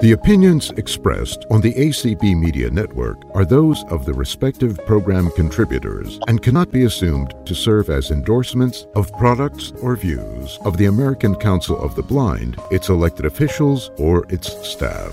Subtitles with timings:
[0.00, 6.20] The opinions expressed on the ACB Media Network are those of the respective program contributors
[6.28, 11.34] and cannot be assumed to serve as endorsements of products or views of the American
[11.34, 15.12] Council of the Blind, its elected officials, or its staff.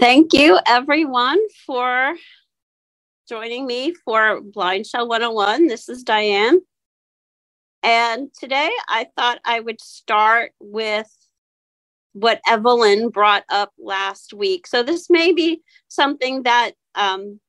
[0.00, 2.14] Thank you, everyone, for
[3.28, 5.66] joining me for BlindShell 101.
[5.66, 6.62] This is Diane.
[7.82, 11.10] And today I thought I would start with
[12.12, 14.66] what Evelyn brought up last week.
[14.66, 17.40] So this may be something that um,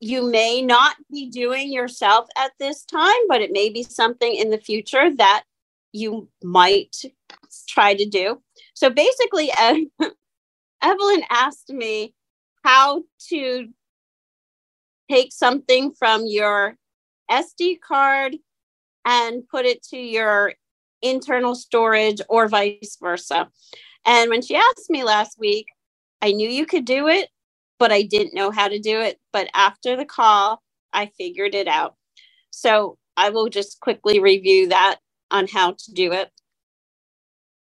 [0.00, 4.50] you may not be doing yourself at this time, but it may be something in
[4.50, 5.44] the future that
[5.92, 6.96] you might
[7.68, 8.42] try to do.
[8.74, 9.50] So basically,
[10.82, 12.14] Evelyn asked me
[12.62, 13.68] how to
[15.10, 16.76] take something from your
[17.30, 18.36] SD card
[19.04, 20.54] and put it to your
[21.02, 23.48] internal storage or vice versa.
[24.06, 25.66] And when she asked me last week,
[26.22, 27.28] I knew you could do it,
[27.78, 29.18] but I didn't know how to do it.
[29.32, 30.62] But after the call,
[30.92, 31.96] I figured it out.
[32.50, 34.98] So I will just quickly review that
[35.30, 36.30] on how to do it.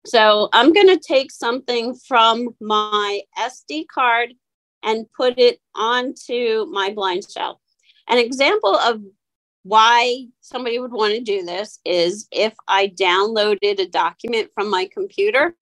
[0.06, 4.34] So I'm going to take something from my SD card
[4.82, 7.56] and put it onto my BlindShell.
[8.08, 9.00] An example of
[9.67, 14.89] why somebody would want to do this is if I downloaded a document from my
[14.92, 15.56] computer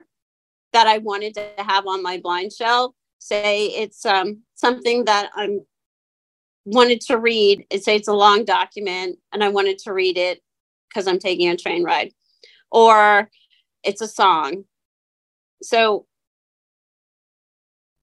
[0.75, 5.61] that I wanted to have on my BlindShell, say it's um, something that I'm
[6.67, 10.43] wanted to read, it say it's a long document and I wanted to read it
[10.89, 12.13] because I'm taking a train ride,
[12.71, 13.31] or
[13.83, 14.65] it's a song.
[15.63, 16.05] So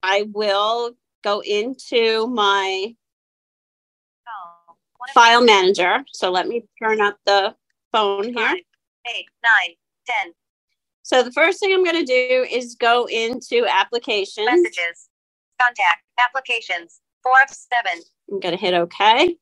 [0.02, 2.96] I will go into my
[5.14, 6.04] file manager.
[6.12, 7.54] So let me turn up the
[7.92, 8.34] phone here.
[8.34, 8.56] Five,
[9.14, 9.74] eight, nine,
[10.06, 10.32] ten.
[11.02, 14.46] So the first thing I'm going to do is go into applications.
[14.46, 15.08] Messages,
[15.60, 18.02] contact, applications, four of seven.
[18.30, 19.36] I'm going to hit OK.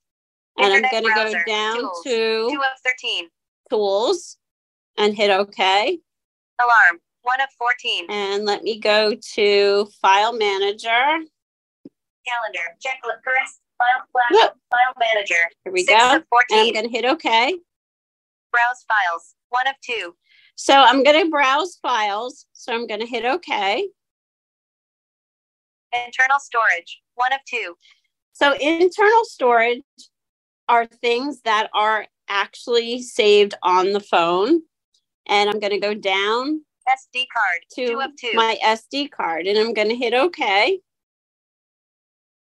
[0.59, 3.29] And Internet I'm going to go down tools, to two of 13.
[3.71, 4.37] Tools
[4.99, 5.99] and hit OK.
[6.61, 8.07] Alarm, one of 14.
[8.11, 10.89] And let me go to File Manager.
[12.27, 13.49] Calendar, checklist, current
[13.81, 15.49] File flash, file manager.
[15.65, 15.95] Here we go.
[15.95, 17.55] And I'm going to hit OK.
[18.53, 20.15] Browse files, one of two.
[20.55, 22.45] So I'm going to browse files.
[22.53, 23.89] So I'm going to hit OK.
[25.93, 27.77] Internal storage, one of two.
[28.33, 29.83] So internal storage
[30.69, 34.61] are things that are actually saved on the phone.
[35.27, 38.33] And I'm going to go down SD card, to two of two.
[38.35, 40.81] my SD card and I'm going to hit OK.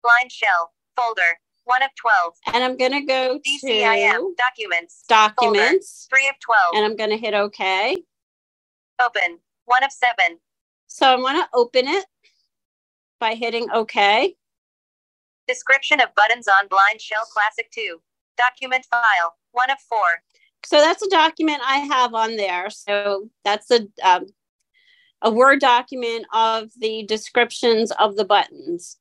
[0.05, 2.33] BlindShell, folder, one of 12.
[2.53, 6.07] And I'm going to go DCIM, to documents, documents.
[6.09, 6.75] folder, three of 12.
[6.75, 7.95] And I'm going to hit OK.
[9.03, 10.39] Open, one of seven.
[10.87, 12.05] So I want to open it
[13.19, 14.35] by hitting OK.
[15.47, 17.99] Description of buttons on BlindShell Classic 2.
[18.37, 20.23] Document file, one of four.
[20.65, 22.69] So that's a document I have on there.
[22.69, 24.25] So that's a um,
[25.21, 28.97] a Word document of the descriptions of the buttons.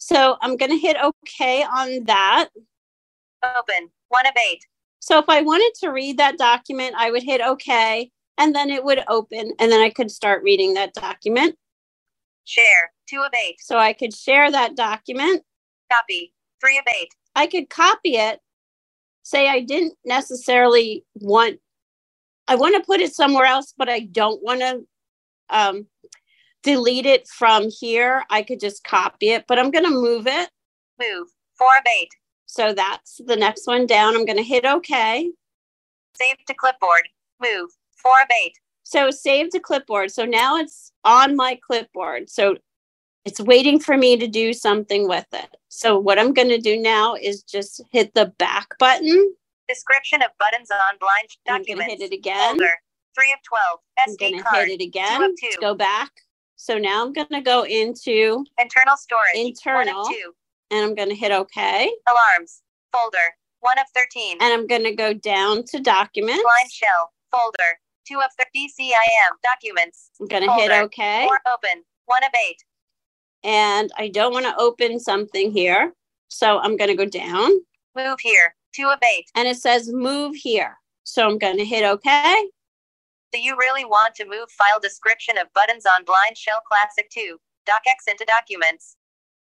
[0.00, 2.48] So I'm going to hit OK on that.
[3.44, 4.64] Open, one of eight.
[4.98, 8.82] So if I wanted to read that document, I would hit OK and then it
[8.82, 11.54] would open and then I could start reading that document.
[12.44, 13.56] Share, two of eight.
[13.60, 15.42] So I could share that document.
[15.92, 17.14] Copy, three of eight.
[17.36, 18.40] I could copy it.
[19.22, 21.60] Say I didn't necessarily want,
[22.48, 24.80] I want to put it somewhere else, but I don't want to
[25.50, 25.86] um,
[26.62, 28.24] delete it from here.
[28.30, 30.50] I could just copy it, but I'm going to move it.
[31.00, 32.10] Move, four of eight.
[32.46, 34.14] So that's the next one down.
[34.16, 35.30] I'm going to hit OK.
[36.14, 37.08] Save to clipboard,
[37.40, 38.54] move, four of eight.
[38.82, 40.10] So save to clipboard.
[40.10, 42.28] So now it's on my clipboard.
[42.28, 42.56] So
[43.24, 45.48] it's waiting for me to do something with it.
[45.68, 49.32] So what I'm going to do now is just hit the back button.
[49.68, 51.70] Description of buttons on blind documents.
[51.70, 52.50] I'm going to hit it again.
[52.56, 52.72] Folder,
[53.14, 53.78] three of 12.
[53.98, 55.20] I'm going to hit it again.
[55.20, 55.60] two two.
[55.60, 56.10] Go back.
[56.60, 59.94] So now I'm going to go into Internal storage, Internal.
[60.02, 60.32] one of two.
[60.70, 61.90] and I'm going to hit OK.
[62.06, 62.60] Alarms,
[62.92, 63.16] folder,
[63.60, 64.36] one of 13.
[64.42, 66.42] And I'm going to go down to documents.
[66.42, 68.68] Blind shell, folder, two of 30.
[68.68, 71.24] DCIM, documents, I'm going to hit OK.
[71.26, 72.62] four open, one of eight.
[73.42, 75.94] And I don't want to open something here.
[76.28, 77.52] So I'm going to go down
[77.96, 79.30] Move here, two of eight.
[79.34, 80.76] and it says move here.
[81.04, 82.50] So I'm going to hit OK.
[83.32, 87.38] Do you really want to move file description of buttons on BlindShell Classic 2?
[87.68, 88.96] DocX into documents.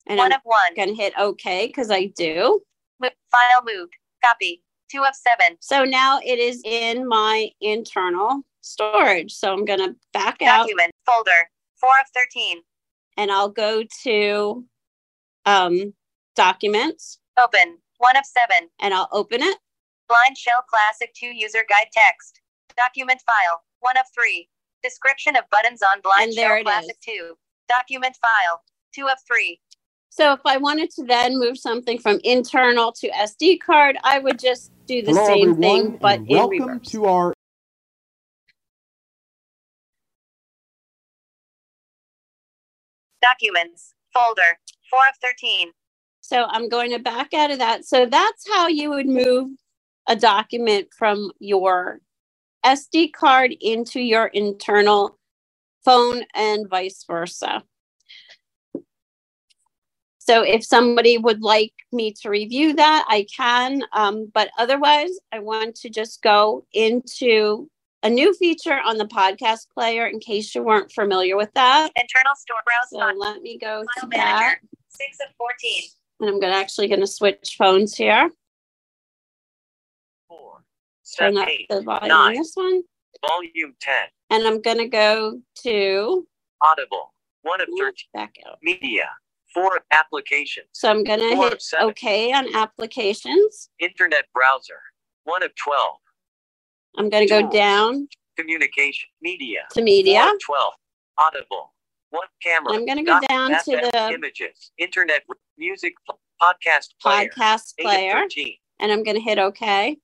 [0.06, 0.74] And one I'm of one.
[0.76, 2.60] going to hit OK because I do.
[3.00, 3.94] Mo- file moved.
[4.24, 4.62] Copy.
[4.90, 5.56] Two of seven.
[5.60, 9.32] So now it is in my internal storage.
[9.32, 11.50] So I'm going to back out Document folder.
[11.80, 12.58] Four of 13.
[13.18, 14.64] and I'll go to
[15.44, 15.92] um,
[16.36, 17.78] documents Open.
[17.98, 18.68] One of seven.
[18.80, 19.58] and I'll open it.
[20.08, 22.40] Blind Shell Classic 2 user guide text.
[22.76, 23.62] Document file.
[23.80, 24.48] One of three.
[24.82, 27.34] Description of buttons on Blind And there Shell it Classic 2.
[27.68, 28.62] Document file.
[28.94, 29.60] Two of three.
[30.10, 34.38] So if I wanted to then move something from internal to SD card, I would
[34.38, 36.88] just do the Hello, same everyone, thing, but in welcome reverse.
[36.90, 37.34] to our
[43.22, 43.94] Documents.
[44.14, 44.58] Folder.
[44.90, 45.70] Four of 13.
[46.22, 47.84] So I'm going to back out of that.
[47.84, 49.50] So that's how you would move
[50.08, 52.00] a document from your
[52.66, 55.18] SD card into your internal
[55.84, 57.62] phone and vice versa.
[60.18, 63.82] So if somebody would like me to review that, I can.
[63.92, 67.70] Um, but otherwise, I want to just go into
[68.02, 71.92] a new feature on the podcast player in case you weren't familiar with that.
[71.94, 73.12] Internal store browser.
[73.12, 74.56] So let me go to that.
[74.88, 75.82] Six of 14.
[76.20, 78.28] And I'm gonna actually gonna switch phones here.
[81.18, 82.08] Turn up eight, the volume.
[82.08, 82.28] nine.
[82.28, 82.82] on this one.
[83.28, 83.94] volume 10,
[84.30, 86.26] And I'm gonna go to
[86.62, 88.58] audible, one of 13, back out.
[88.62, 89.08] media,
[89.54, 91.88] four applications, So I'm gonna hit seven.
[91.88, 93.70] OK on applications.
[93.78, 94.80] internet browser,
[95.24, 95.96] one of 12,
[96.98, 100.22] I'm gonna go down communication, media, to media.
[100.24, 100.72] four of 12,
[101.18, 101.74] audible,
[102.10, 105.22] one camera, I'm gonna go dot down to the images, internet,
[105.56, 105.94] music,
[106.42, 109.96] podcast player, podcast player of 13, and I'm gonna hit OK.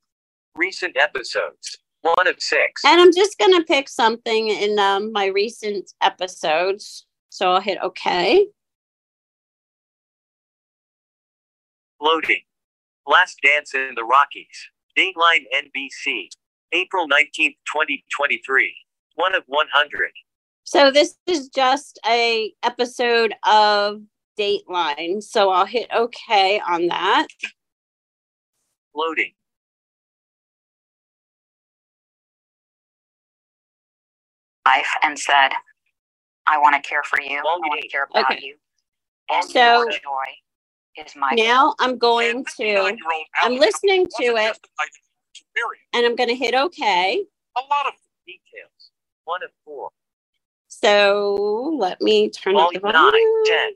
[0.57, 5.93] Recent episodes, one of six, And I'm just gonna pick something in um, my recent
[6.01, 7.07] episodes.
[7.31, 8.47] So I'll hit OK.
[12.01, 12.41] loading,
[13.07, 14.69] last dance in the Rockies,
[14.99, 16.29] Dateline NBC,
[16.73, 18.75] April 19th, 2023,
[19.15, 20.11] one of 100.
[20.65, 24.03] So this is just a episode of
[24.39, 25.23] Dateline.
[25.23, 27.27] So I'll hit OK on that.
[28.95, 29.33] Loading.
[34.67, 35.51] Life and said,
[36.47, 37.39] I want to care for you.
[37.39, 38.41] I want to care about Okay.
[38.43, 38.57] you.
[39.31, 42.97] And So- joy is my Now I'm going to,
[43.43, 44.59] I'm listening to it
[45.93, 47.25] and I'm going to hit OK.
[47.57, 47.93] A lot of
[48.27, 48.91] details.
[49.25, 49.91] One of four.
[50.69, 53.71] So let me turn up the Volume nine, 10.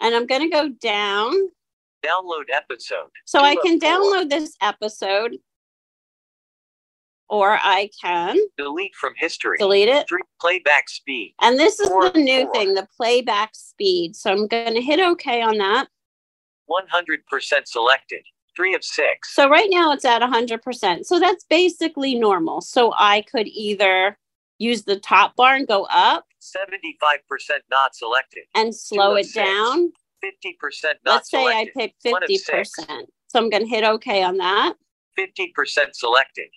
[0.00, 1.32] And I'm going to go down.
[2.04, 3.10] Download episode.
[3.26, 3.88] So I can four.
[3.90, 5.36] download this episode
[7.32, 9.56] or I can Delete from history.
[9.58, 10.06] delete it.
[10.06, 10.20] Three.
[10.38, 11.34] Playback speed.
[11.40, 12.52] And this is Four, the new four.
[12.54, 14.14] thing, the playback speed.
[14.14, 15.88] So I'm going to hit OK on that.
[16.70, 18.20] 100% selected.
[18.54, 19.34] Three of six.
[19.34, 21.04] So right now it's at 100%.
[21.06, 22.60] So that's basically normal.
[22.60, 24.18] So I could either
[24.58, 27.20] use the top bar and go up 75%
[27.70, 28.42] not selected.
[28.54, 29.34] and slow it six.
[29.36, 29.90] down.
[30.22, 32.66] 50% not Let's say I pick 50%.
[33.28, 34.74] So I'm going to hit OK on that.
[35.18, 35.48] 50%
[35.94, 36.48] selected.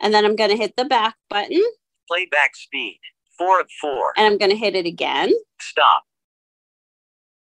[0.00, 1.62] And then I'm going to hit the back button
[2.08, 3.00] Playback speed.
[3.38, 4.12] Four of four.
[4.16, 5.32] and I'm going to hit it again.
[5.60, 6.04] Stop.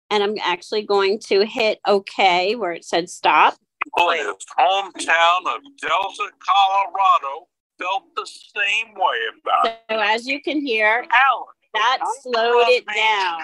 [0.09, 3.57] And I'm actually going to hit OK where it said stop.
[3.95, 9.79] His hometown of Delta, Colorado felt the same way about it.
[9.89, 13.39] So as you can hear, Alan, that slowed it down.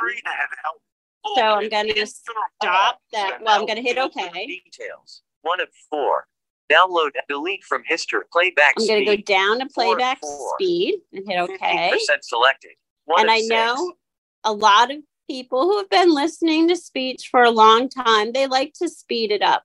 [1.35, 3.39] So I'm gonna stop that.
[3.41, 4.29] Well, I'm going to hit OK.
[4.45, 5.21] Details.
[5.43, 6.25] One of four.
[6.71, 8.21] Download delete from history.
[8.31, 8.91] Playback speed.
[8.91, 10.55] I'm going to go down to playback four.
[10.57, 11.91] speed and hit OK.
[11.93, 12.71] 50% selected.
[13.05, 13.49] One And I six.
[13.49, 13.93] know
[14.43, 14.97] a lot of
[15.29, 19.31] people who have been listening to speech for a long time, they like to speed
[19.31, 19.63] it up.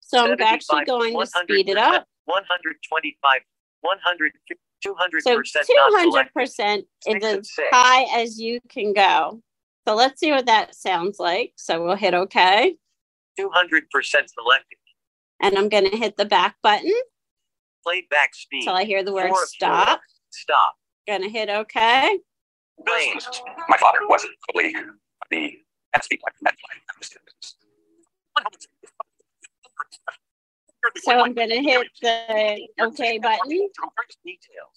[0.00, 2.06] So I'm actually going to speed it up.
[2.26, 3.40] 125,
[3.80, 4.32] 100,
[4.86, 9.40] 200% So 200% is as high as you can go.
[9.86, 11.52] So let's see what that sounds like.
[11.56, 12.76] So we'll hit OK.
[13.38, 14.78] 200% selected.
[15.44, 16.94] And I'm going to hit the back button
[17.82, 18.60] Playback speed.
[18.62, 19.88] until I hear the word Four stop.
[19.88, 19.98] four.
[20.30, 20.74] Stop.
[21.06, 22.18] Going to hit OK.
[22.88, 23.26] Range.
[23.68, 24.74] My father wasn't fully
[25.30, 25.52] the
[25.92, 26.54] best people I've.
[31.02, 33.68] So I'm going to hit the OK button.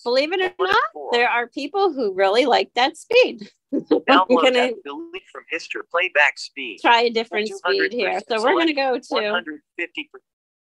[0.04, 3.50] Believe it or not, there are people who really like that speed.
[3.74, 5.82] I'm going to and delete from history.
[5.90, 6.80] Playback speed.
[6.82, 8.20] try a different speed here.
[8.28, 10.10] So we're going to go to 150,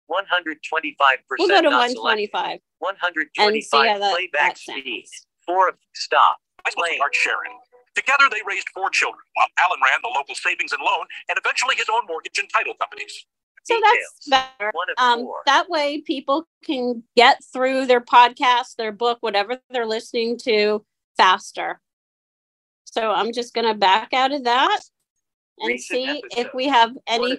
[0.07, 2.29] 125 we'll go to not selected.
[2.33, 5.05] 125 One hundred and see how that, playback that speed.
[5.45, 6.37] Four of stop.
[6.65, 6.95] High school Playing.
[6.95, 7.51] sweetheart Sharon.
[7.95, 11.75] Together, they raised four children, while Alan ran the local savings and loan and eventually
[11.75, 13.25] his own mortgage and title companies.
[13.63, 13.93] So Details.
[14.27, 14.71] that's better.
[14.97, 20.85] Um, that way people can get through their podcast, their book, whatever they're listening to
[21.17, 21.81] faster.
[22.85, 24.79] So I'm just going to back out of that
[25.59, 27.37] and Recent see if we have any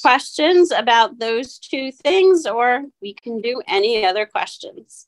[0.00, 5.06] questions about those two things, or we can do any other questions.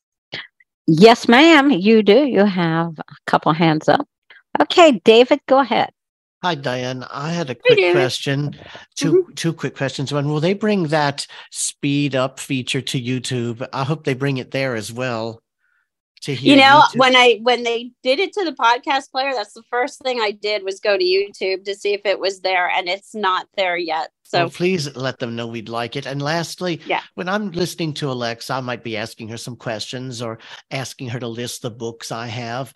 [0.87, 2.25] Yes, ma'am, you do.
[2.25, 4.07] You have a couple hands up.
[4.61, 5.90] Okay, David, go ahead.
[6.42, 7.04] Hi, Diane.
[7.09, 7.95] I had a quick David.
[7.95, 8.57] question.
[8.97, 9.33] 2 mm-hmm.
[9.35, 10.12] two quick questions.
[10.12, 13.66] One, will they bring that speed up feature to YouTube?
[13.73, 15.40] I hope they bring it there as well.
[16.23, 16.99] To hear you know YouTube.
[16.99, 20.31] when i when they did it to the podcast player that's the first thing i
[20.31, 23.76] did was go to youtube to see if it was there and it's not there
[23.76, 26.07] yet so Well, please let them know we'd like it.
[26.07, 27.02] And lastly, Yeah.
[27.17, 30.38] when I'm listening to Alexa, I might be asking her some questions or
[30.71, 32.73] asking her to list the books I have.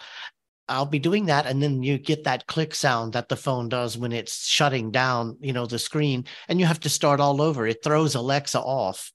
[0.69, 3.97] I'll be doing that, and then you get that click sound that the phone does
[3.97, 7.67] when it's shutting down, you know, the screen, and you have to start all over.
[7.67, 9.13] It throws Alexa off.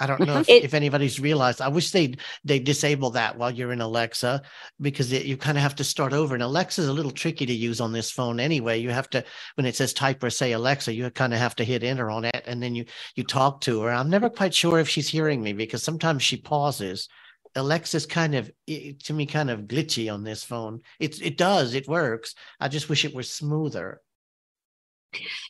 [0.00, 0.40] I don't know mm-hmm.
[0.40, 1.60] if, It- if anybody's realized.
[1.60, 2.14] I wish they
[2.44, 4.42] they disable that while you're in Alexa
[4.80, 6.34] because it, you kind of have to start over.
[6.34, 8.78] And Alexa's a little tricky to use on this phone anyway.
[8.78, 11.64] You have to when it says type or say Alexa, you kind of have to
[11.64, 13.90] hit enter on it, and then you you talk to her.
[13.90, 17.08] I'm never quite sure if she's hearing me because sometimes she pauses.
[17.56, 20.80] Alexa's kind of to me kind of glitchy on this phone.
[20.98, 22.34] It it does it works.
[22.58, 24.00] I just wish it were smoother.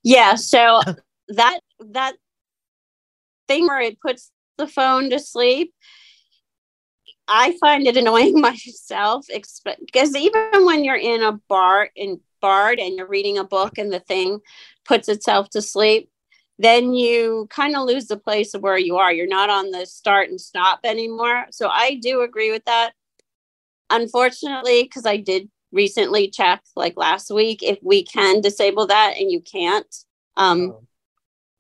[0.03, 0.81] yeah so
[1.29, 2.15] that that
[3.47, 4.31] thing where it puts
[4.61, 5.75] the phone to sleep.
[7.27, 12.97] I find it annoying myself because even when you're in a bar in BARD and
[12.97, 14.41] you're reading a book and the thing
[14.85, 16.11] puts itself to sleep
[16.59, 19.11] then you kind of lose the place of where you are.
[19.11, 21.47] You're not on the start and stop anymore.
[21.51, 22.93] So i do agree with that.
[23.89, 29.31] Unfortunately because i did recently check like last week if we can disable that and
[29.31, 30.05] you can't
[30.37, 30.83] um Oh.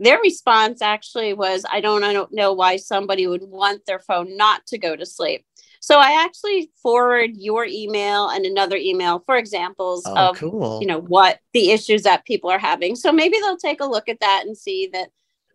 [0.00, 4.36] Their response actually was i don't i don't know why somebody would want their phone
[4.36, 5.44] not to go to sleep
[5.80, 10.80] so i actually forward your email and another email for examples Oh, of cool.
[10.80, 14.08] you know what the issues that people are having so maybe they'll take a look
[14.08, 15.10] at that and see that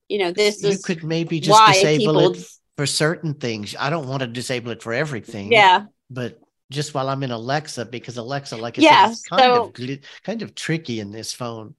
[0.08, 2.48] you know this you is could maybe just disable people it
[2.78, 3.74] for certain things.
[3.80, 5.52] I don't want to disable it for everything.
[5.52, 9.54] yeah but just while I'm in Alexa, because Alexa, like I Yeah, said, is kind
[9.54, 11.76] so- of kind of tricky in this phone.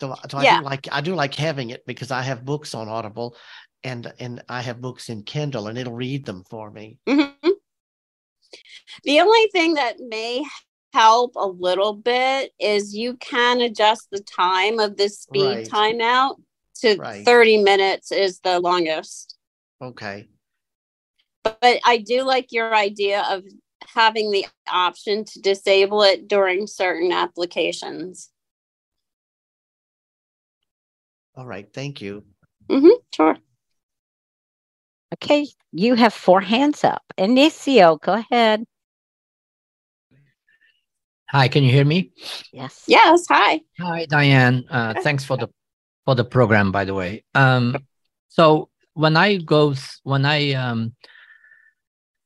[0.00, 0.58] So, so I Yeah.
[0.58, 3.36] do like I do like having it because I have books on Audible,
[3.82, 6.98] and and I have books in Kindle, and it'll read them for me.
[7.08, 7.56] Mhm.
[9.04, 10.44] The only thing that may
[10.92, 15.68] help a little bit is you can adjust the time of the speed Right.
[15.68, 16.36] timeout
[16.80, 17.24] to Right.
[17.24, 19.36] 30 minutes is the longest.
[19.80, 20.28] Okay,
[21.42, 23.44] But, but I do like your idea of
[23.94, 28.30] having the option to disable it during certain applications.
[31.36, 32.24] All right, thank you.
[32.68, 33.36] Mm-hmm, sure.
[35.14, 37.02] Okay, you have four hands up.
[37.18, 38.64] Inicio, go ahead.
[41.30, 42.12] Hi, can you hear me?
[42.52, 42.84] Yes.
[42.86, 43.26] Yes.
[43.28, 43.60] Hi.
[43.80, 44.64] Hi, Diane.
[44.70, 45.48] Uh, thanks for the
[46.04, 47.24] for the program, by the way.
[47.34, 47.76] Um,
[48.28, 49.74] so when I go
[50.04, 50.94] when I um,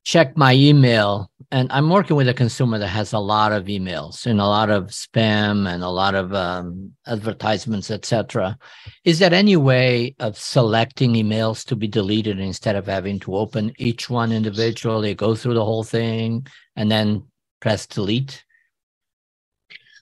[0.05, 4.27] check my email, and I'm working with a consumer that has a lot of emails
[4.27, 8.59] and a lot of spam and a lot of um, advertisements, etc.
[9.05, 13.73] Is there any way of selecting emails to be deleted instead of having to open
[13.79, 17.25] each one individually, go through the whole thing, and then
[17.61, 18.45] press delete?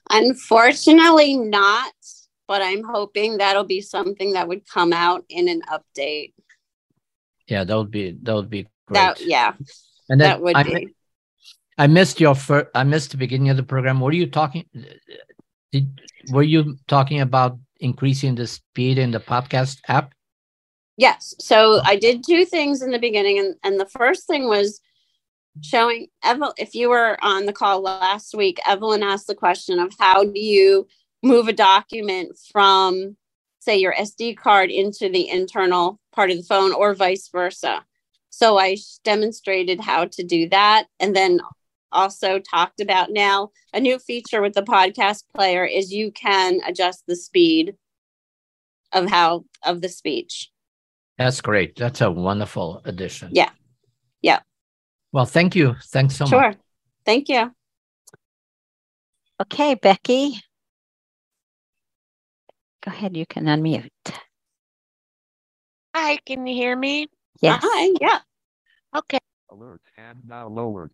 [0.09, 1.93] Unfortunately, not.
[2.47, 6.33] But I'm hoping that'll be something that would come out in an update.
[7.47, 8.95] Yeah, that would be that would be great.
[8.95, 9.53] That yeah,
[10.09, 10.87] and that would I, be.
[11.77, 12.67] I missed your first.
[12.73, 13.99] I missed the beginning of the program.
[13.99, 14.65] What are you talking?
[15.71, 20.13] Did were you talking about increasing the speed in the podcast app?
[20.97, 21.33] Yes.
[21.39, 24.81] So I did two things in the beginning, and, and the first thing was
[25.61, 26.51] showing Evelyn.
[26.57, 30.39] If you were on the call last week, Evelyn asked the question of how do
[30.39, 30.87] you
[31.23, 33.15] move a document from,
[33.59, 37.85] say, your SD card into the internal part of the phone, or vice versa.
[38.29, 41.39] So I demonstrated how to do that, and then
[41.91, 47.03] also talked about now a new feature with the podcast player is you can adjust
[47.07, 47.75] the speed
[48.91, 50.51] of how of the speech.
[51.17, 51.75] That's great.
[51.75, 53.29] That's a wonderful addition.
[53.33, 53.49] Yeah.
[54.21, 54.39] Yeah.
[55.11, 55.75] Well, thank you.
[55.85, 56.49] Thanks so Sure.
[56.49, 56.57] much.
[57.05, 57.51] Thank you.
[59.41, 60.41] Okay, Becky.
[62.85, 63.89] Go ahead, you can unmute.
[65.95, 67.07] Hi, can you hear me?
[67.41, 67.61] Yes.
[67.63, 67.95] Hi.
[67.99, 68.19] Yeah.
[68.95, 69.19] Okay.
[69.49, 70.91] Alert and now lowered.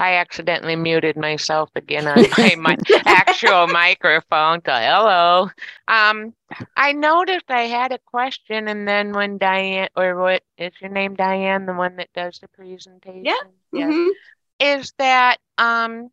[0.00, 2.76] I accidentally muted myself again on my, my
[3.06, 4.60] actual microphone.
[4.66, 5.50] So hello.
[5.88, 6.34] Um,
[6.76, 11.14] I noticed I had a question, and then when Diane, or what is your name,
[11.16, 13.24] Diane, the one that does the presentation?
[13.24, 13.34] Yeah.
[13.72, 13.94] Yes.
[13.94, 14.08] Mhm.
[14.60, 16.10] Is that um,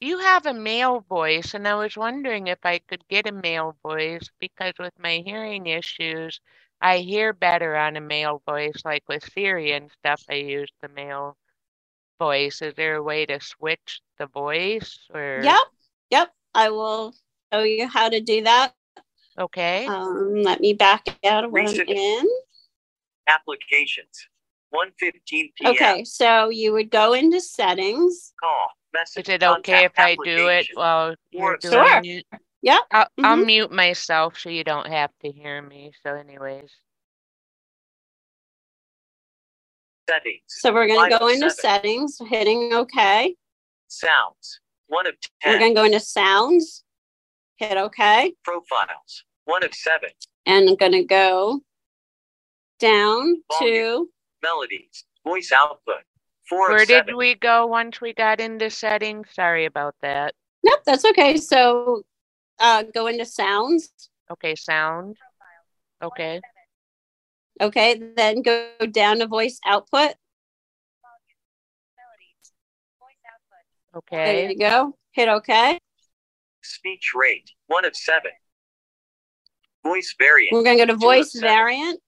[0.00, 3.76] you have a male voice, and I was wondering if I could get a male
[3.82, 6.40] voice because with my hearing issues,
[6.80, 8.82] I hear better on a male voice.
[8.84, 11.36] Like with Siri and stuff, I use the male
[12.18, 12.62] voice.
[12.62, 15.40] Is there a way to switch the voice or?
[15.42, 15.58] Yep.
[16.10, 16.32] Yep.
[16.54, 17.14] I will
[17.52, 18.74] show you how to do that.
[19.38, 19.86] Okay.
[19.86, 22.26] Um, let me back out of what Recent- in.
[23.28, 24.26] Applications.
[24.74, 25.70] 1:15 p.m.
[25.72, 28.34] Okay, so you would go into settings.
[28.38, 28.68] Call.
[28.92, 29.28] Message.
[29.28, 30.74] Is it okay if I do it application.
[30.76, 32.00] while you're doing Sure.
[32.04, 32.26] it?
[32.62, 32.80] Yep.
[32.90, 33.46] I'll, I'll Mhm.
[33.46, 35.92] mute myself so you don't have to hear me.
[36.02, 36.70] So, anyways.
[40.08, 40.40] Settings.
[40.48, 41.50] So we're going to go into 507.
[41.50, 43.34] settings, hitting OK.
[43.88, 44.60] Sounds.
[44.86, 45.52] 1 of 10.
[45.52, 46.82] We're going to go into sounds,
[47.56, 48.32] hit OK.
[48.42, 49.24] Profiles.
[49.44, 50.08] 1 of 7.
[50.46, 51.60] And I'm going to go
[52.78, 54.08] down to,
[54.42, 55.04] Melodies.
[55.26, 56.04] Voice output.
[56.48, 59.28] 4 Where of did we go once we got into settings?
[59.34, 60.34] Sorry about that.
[60.64, 61.36] nope, that's okay.
[61.36, 62.02] So
[62.58, 63.90] uh, go into sounds.
[64.30, 65.18] Okay, sound.
[66.02, 66.40] Okay.
[67.60, 70.14] Okay, then go down to voice output.
[73.96, 74.16] Okay.
[74.16, 74.94] There you go.
[75.12, 75.78] Hit OK.
[76.62, 77.50] Speech rate.
[77.66, 78.30] 1 of 7.
[79.82, 80.52] Voice variant.
[80.52, 82.00] We're going to go to voice variant.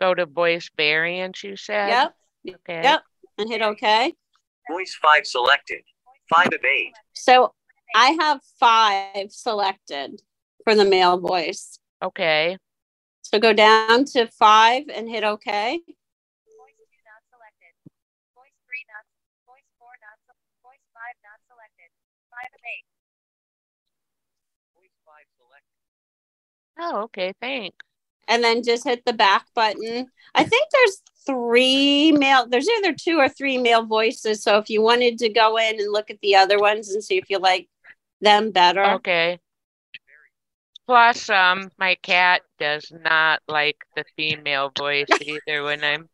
[0.00, 1.88] Go to voice variant, you said?
[1.88, 2.14] Yep.
[2.60, 2.82] Okay.
[2.82, 3.02] Yep.
[3.38, 4.12] And hit OK.
[4.70, 5.82] Voice 5 selected.
[6.34, 6.92] 5 of 8.
[7.12, 7.52] So
[7.94, 10.20] I have five selected
[10.64, 11.78] for the male voice.
[12.02, 12.56] Okay.
[13.32, 15.80] So go down to five and hit OK.
[24.74, 25.74] Voice 5 selected.
[26.78, 27.32] Oh, okay.
[27.40, 27.76] Thanks.
[28.28, 30.06] And then just hit the back button.
[30.34, 34.42] I think there's three male, there's either two or three male voices.
[34.42, 37.16] So if you wanted to go in and look at the other ones and see
[37.16, 37.68] if you like
[38.20, 38.84] them better.
[38.84, 39.38] Okay.
[40.86, 45.64] Plus, um, my cat does not like the female voice either.
[45.64, 46.08] When I'm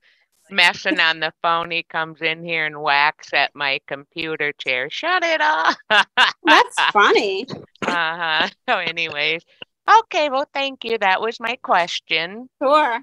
[0.50, 4.88] messing on the phone, he comes in here and whacks at my computer chair.
[4.90, 5.76] Shut it off.
[6.44, 7.46] That's funny.
[7.86, 8.48] Uh-huh.
[8.68, 9.42] So, anyways.
[10.04, 10.96] Okay, well, thank you.
[10.98, 12.48] That was my question.
[12.62, 13.00] Sure.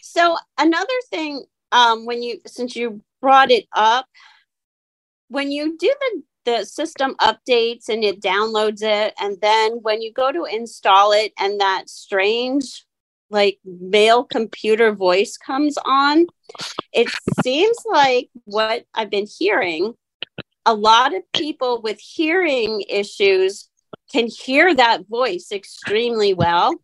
[0.00, 4.06] So another thing, um, when you since you brought it up,
[5.28, 10.12] when you do the the system updates and it downloads it, and then when you
[10.12, 12.86] go to install it, and that strange
[13.28, 16.26] like male computer voice comes on,
[16.92, 17.08] it
[17.42, 19.94] seems like what I've been hearing.
[20.64, 23.68] A lot of people with hearing issues
[24.12, 26.74] can hear that voice extremely well.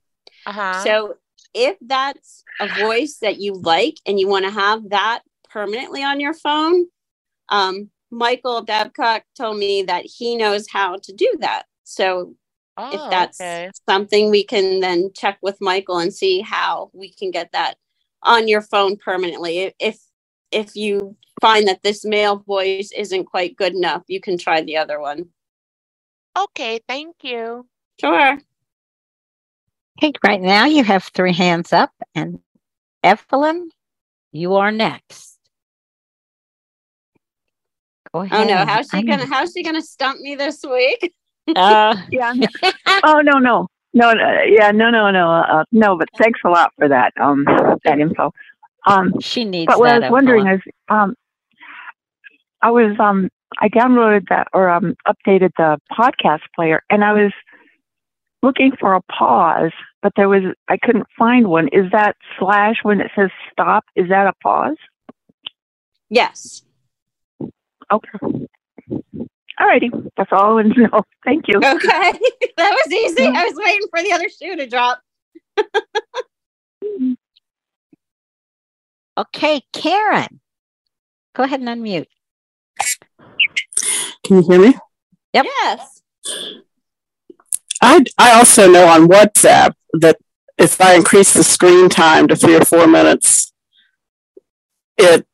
[0.46, 0.84] Uh-huh.
[0.84, 1.14] So
[1.54, 6.20] if that's a voice that you like and you want to have that permanently on
[6.20, 6.86] your phone,
[7.48, 11.64] um, Michael Babcock told me that he knows how to do that.
[11.84, 12.34] So
[12.76, 13.70] oh, if that's okay.
[13.88, 17.76] something we can then check with Michael and see how we can get that
[18.22, 19.72] on your phone permanently.
[19.80, 19.98] If
[20.50, 24.76] if you find that this male voice isn't quite good enough, you can try the
[24.76, 25.30] other one.
[26.38, 27.66] Okay, thank you.
[27.98, 28.38] Sure.
[29.98, 32.40] Okay, right now you have three hands up, and
[33.02, 33.70] Evelyn,
[34.32, 35.31] you are next.
[38.14, 38.40] Go ahead.
[38.40, 41.14] Oh no, how's she I'm- gonna how's she gonna stump me this week?
[41.56, 42.32] Uh, Yeah.
[43.02, 46.70] oh no no no no yeah no no no uh, no but thanks a lot
[46.78, 47.44] for that um
[47.84, 48.32] that info
[48.86, 50.02] um she needs but what I that.
[50.02, 50.62] was wondering Evelyn.
[50.64, 51.14] is um
[52.62, 57.32] I was um I downloaded that or um updated the podcast player and I was
[58.44, 63.00] looking for a pause but there was I couldn't find one is that slash when
[63.00, 64.76] it says stop is that a pause
[66.08, 66.62] Yes.
[67.92, 68.18] Okay
[69.60, 69.90] All righty.
[70.16, 71.02] that's all I wanted to know.
[71.24, 71.56] Thank you.
[71.58, 71.64] Okay.
[72.56, 73.22] that was easy.
[73.22, 73.36] Mm-hmm.
[73.36, 75.00] I was waiting for the other shoe to drop.
[79.18, 80.40] Okay, Karen,
[81.36, 82.06] go ahead and unmute.
[84.24, 84.74] Can you hear me?
[85.34, 85.44] Yep.
[85.44, 86.02] Yes.
[87.82, 90.16] I, I also know on WhatsApp that
[90.56, 93.52] if I increase the screen time to three or four minutes,
[94.96, 95.26] it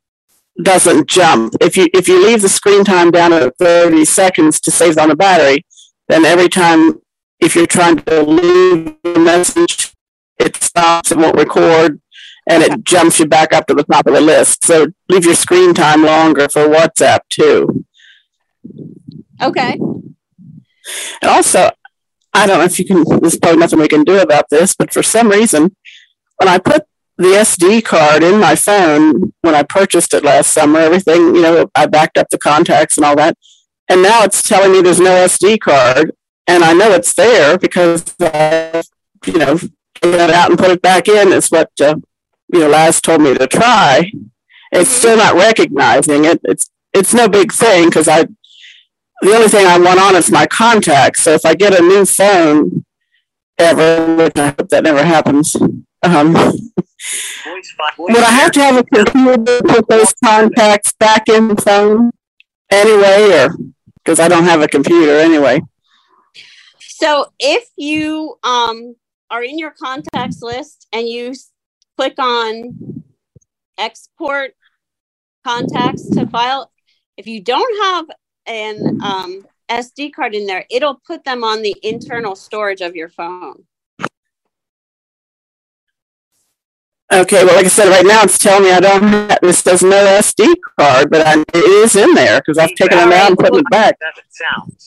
[0.61, 1.55] doesn't jump.
[1.61, 5.09] If you if you leave the screen time down at 30 seconds to save on
[5.09, 5.65] the battery,
[6.07, 6.99] then every time
[7.39, 9.93] if you're trying to leave a message,
[10.37, 12.01] it stops, it won't record,
[12.49, 14.65] and it jumps you back up to the top of the list.
[14.65, 17.85] So leave your screen time longer for WhatsApp too.
[19.41, 19.79] Okay.
[21.21, 21.69] And also,
[22.33, 24.91] I don't know if you can, there's probably nothing we can do about this, but
[24.91, 25.75] for some reason,
[26.37, 26.83] when I put
[27.19, 31.69] the SD card in my phone when I purchased it last summer, everything, you know,
[31.75, 33.37] I backed up the contacts and all that.
[33.89, 36.13] And now it's telling me there's no SD card.
[36.47, 41.09] And I know it's there because you know, took it out and put it back
[41.09, 41.95] in is what, uh,
[42.53, 44.09] you know, Laz told me to try.
[44.71, 46.39] It's still not recognizing it.
[46.45, 48.27] It's, it's no big thing because I,
[49.21, 51.23] the only thing I want on is my contacts.
[51.23, 52.85] So if I get a new phone
[53.57, 55.57] ever, which I hope that never happens,
[56.01, 56.33] um,
[57.97, 62.11] would I have to have a computer to put those contacts back in the phone
[62.69, 63.55] anyway, or
[63.97, 65.61] because I don't have a computer anyway?
[66.79, 68.95] So if you um,
[69.29, 71.33] are in your contacts list and you
[71.97, 73.03] click on
[73.77, 74.51] export
[75.45, 76.71] contacts to file,
[77.15, 78.05] if you don't have
[78.45, 83.09] an um, SD card in there, it'll put them on the internal storage of your
[83.09, 83.63] phone.
[87.11, 89.63] Okay, well, like I said, right now it's telling me I don't have this.
[89.63, 93.29] There's no SD card, but I, it is in there because I've taken it out
[93.29, 93.97] and put it back.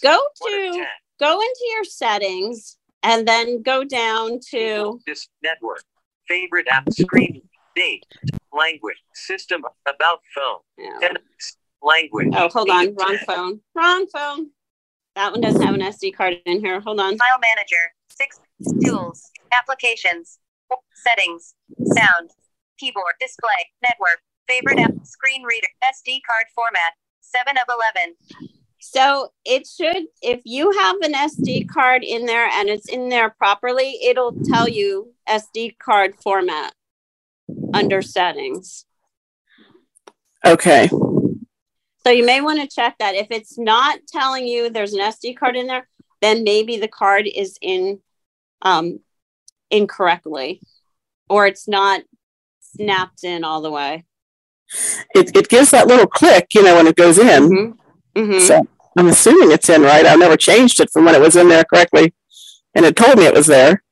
[0.02, 0.84] Go to
[1.18, 5.82] go into your settings and then go down to This network.
[6.28, 7.42] Favorite app screen.
[7.74, 8.04] Date.
[8.52, 9.02] Language.
[9.14, 9.64] System.
[9.86, 10.60] About phone.
[11.00, 12.28] Text, Language.
[12.34, 14.50] oh hold on wrong phone wrong phone
[15.16, 17.92] that one doesn't have an SD card in here hold on File manager.
[18.10, 18.40] Six
[18.84, 19.30] tools.
[19.52, 20.38] Applications.
[20.94, 21.54] Settings.
[21.84, 22.30] Sound.
[22.78, 23.14] Keyboard.
[23.20, 23.70] Display.
[23.82, 24.22] Network.
[24.48, 24.92] Favorite app.
[25.04, 25.68] Screen reader.
[25.84, 26.92] SD card format.
[27.20, 28.16] 7 of 11.
[28.84, 33.30] So it should, if you have an SD card in there and it's in there
[33.30, 36.74] properly, it'll tell you SD card format
[37.72, 38.84] under settings.
[40.44, 40.88] Okay.
[42.04, 43.14] So you may want to check that.
[43.14, 45.86] If it's not telling you there's an SD card in there,
[46.20, 48.00] then maybe the card is in
[48.62, 48.98] um,
[49.72, 50.60] incorrectly
[51.28, 52.02] or it's not
[52.60, 54.04] snapped in all the way.
[55.14, 57.76] It, it gives that little click, you know, when it goes in.
[58.16, 58.40] Mhm.
[58.40, 60.06] So I'm assuming it's in right.
[60.06, 62.14] I've never changed it from when it was in there correctly,
[62.74, 63.82] and it told me it was there.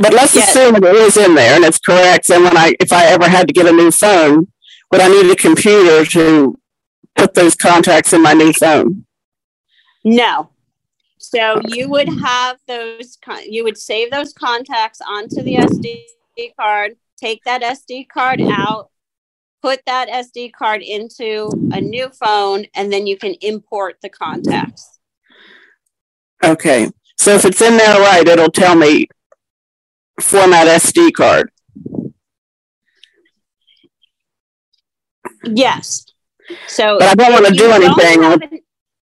[0.00, 2.28] But let's assume it is in there and it's correct.
[2.28, 4.46] Then when I, if I ever had to get a new phone,
[4.92, 6.56] would I need a computer to
[7.16, 9.04] put those contacts in my new phone?
[10.04, 10.50] No.
[11.32, 16.02] So you would have those, con- you would save those contacts onto the SD
[16.58, 18.90] card, take that SD card out,
[19.62, 24.98] put that SD card into a new phone, and then you can import the contacts.
[26.42, 26.90] Okay.
[27.16, 29.06] So if it's in there right, it'll tell me
[30.20, 31.52] format SD card.
[35.44, 36.06] Yes.
[36.66, 38.60] So But I don't if you do anything an-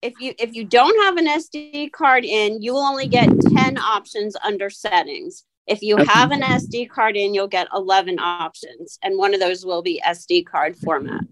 [0.02, 3.78] If you if you don't have an SD card in, you will only get 10
[3.78, 5.44] options under settings.
[5.66, 6.04] If you Okay.
[6.04, 10.00] have an SD card in, you'll get 11 options, and one of those will be
[10.06, 11.24] SD card format.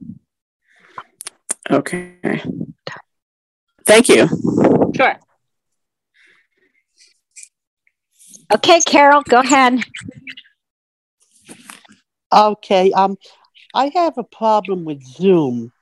[1.71, 2.43] Okay.
[3.87, 4.29] Thank you.
[4.97, 5.19] Sure.
[8.53, 9.81] Okay, Carol, go ahead.
[12.33, 13.17] Okay, um,
[13.75, 15.73] I have a problem with Zoom.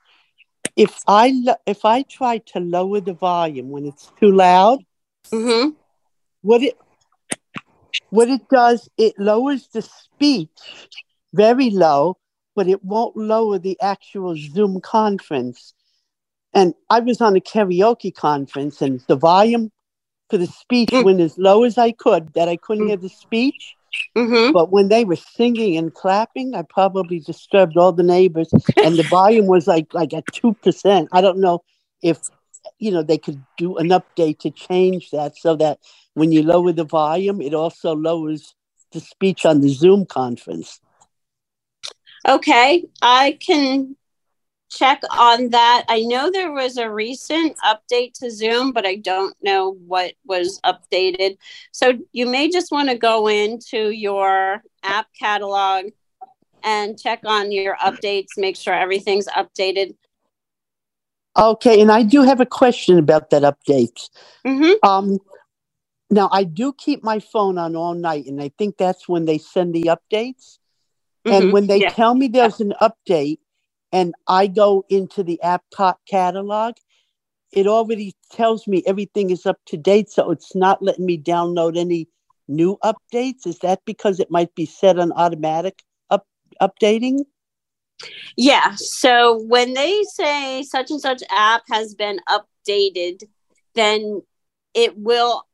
[0.75, 4.79] If I lo- if I try to lower the volume when it's too loud,
[5.31, 5.69] mm-hmm.
[6.41, 6.77] what it
[8.09, 10.49] what it does, it lowers the speech
[11.33, 12.17] very low,
[12.55, 15.73] but it won't lower the actual Zoom conference.
[16.53, 19.71] And I was on a karaoke conference, and the volume
[20.29, 23.75] for the speech went as low as I could, that I couldn't hear the speech.
[24.15, 24.51] Mm-hmm.
[24.51, 29.03] But when they were singing and clapping, I probably disturbed all the neighbors, and the
[29.09, 31.09] volume was like like at two percent.
[31.11, 31.63] I don't know
[32.01, 32.19] if
[32.79, 35.79] you know they could do an update to change that so that
[36.13, 38.53] when you lower the volume, it also lowers
[38.91, 40.79] the speech on the Zoom conference.
[42.27, 43.95] Okay, I can
[44.73, 45.85] check on that.
[45.87, 50.59] I know there was a recent update to Zoom, but I don't know what was
[50.61, 51.37] updated.
[51.71, 55.85] So you may just want to go into your app catalog
[56.63, 59.95] and check on your updates, make sure everything's updated.
[61.37, 64.09] Okay, and I do have a question about that update.
[64.45, 64.87] Mm-hmm.
[64.87, 65.17] Um,
[66.09, 69.37] now I do keep my phone on all night, and I think that's when they
[69.39, 70.59] send the updates.
[71.25, 71.89] Mhm, And when they yeah.
[71.89, 73.39] tell me there's an update,
[73.93, 76.75] and I go into the app ca- catalog,
[77.53, 81.77] it already tells me everything is up to date, so it's not letting me download
[81.77, 82.09] any
[82.47, 83.45] new updates?
[83.45, 86.27] Is that because it might be set on automatic up,
[86.61, 87.19] updating?
[88.35, 88.75] Yeah.
[88.75, 93.23] So when they say such and such app has been updated,
[93.75, 94.21] then
[94.73, 95.45] it will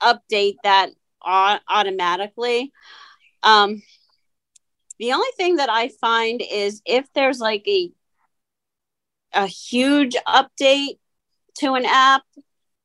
[0.00, 0.90] update that
[1.24, 2.72] automatically.
[3.42, 3.82] Um,
[4.98, 7.90] the only thing that I find is if there's like a
[9.34, 10.98] a huge update
[11.58, 12.22] to an app,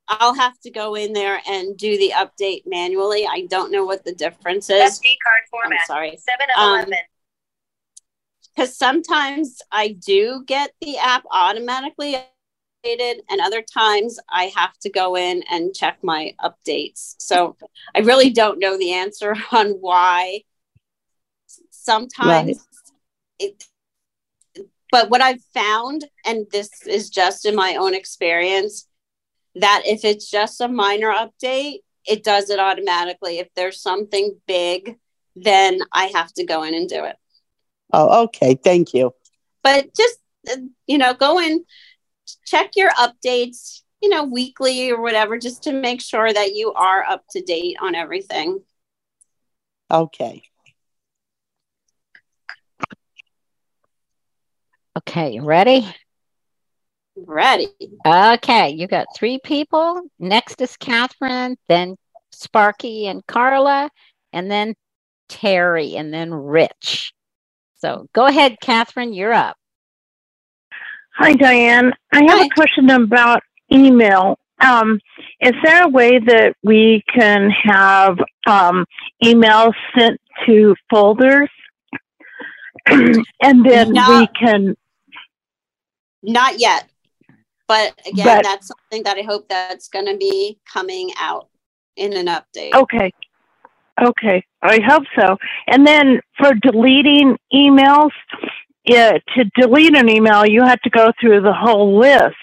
[0.08, 3.26] I'll have to go in there and do the update manually.
[3.26, 5.00] I don't know what the difference is.
[5.00, 5.80] SD card format.
[5.80, 6.18] I'm sorry.
[6.18, 6.98] Seven of Um, eleven.
[8.56, 12.16] because sometimes I do get the app automatically
[12.86, 17.16] updated, and other times I have to go in and check my updates.
[17.20, 17.56] So
[17.96, 20.44] I really don't know the answer on why.
[21.84, 22.66] Sometimes
[23.40, 23.64] it,
[24.92, 28.88] but what I've found, and this is just in my own experience,
[29.56, 33.40] that if it's just a minor update, it does it automatically.
[33.40, 34.98] If there's something big,
[35.36, 37.18] then I have to go in and do it
[37.92, 38.56] Oh, okay.
[38.56, 39.14] Thank you.
[39.64, 40.20] but just
[40.88, 41.64] you know go in
[42.46, 47.04] check your updates you know weekly or whatever just to make sure that you are
[47.04, 48.62] up to date on everything
[49.90, 50.44] Okay.
[54.98, 55.88] Okay, ready?
[57.16, 57.68] ready
[58.06, 60.02] Okay, you got three people.
[60.20, 61.96] Next is Catherine, then
[62.32, 63.90] Sparky and Carla,
[64.32, 64.76] and then
[65.30, 67.14] Terry, and then Rich.
[67.76, 69.58] So go ahead, Catherine, you're up.
[71.16, 71.92] Hi, Diane.
[72.12, 72.46] I have Hi.
[72.46, 74.38] a question about email.
[74.60, 75.00] Um,
[75.42, 78.86] is there a way that we can have um,
[79.24, 81.50] emails sent to folders?
[82.88, 83.26] and
[83.66, 84.76] then we can,
[86.24, 86.90] not yet
[87.68, 91.50] but again But- that's something that i hope that's going to be coming out
[91.96, 93.12] in an update okay.
[94.04, 95.38] Okay, I hope so.
[95.68, 98.10] And then for deleting emails,
[98.86, 102.36] yeah, to delete an email, you have to go through the whole list.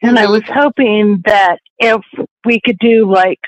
[0.00, 0.30] And I Mhm.
[0.30, 2.00] was hoping that if
[2.44, 3.40] we could do like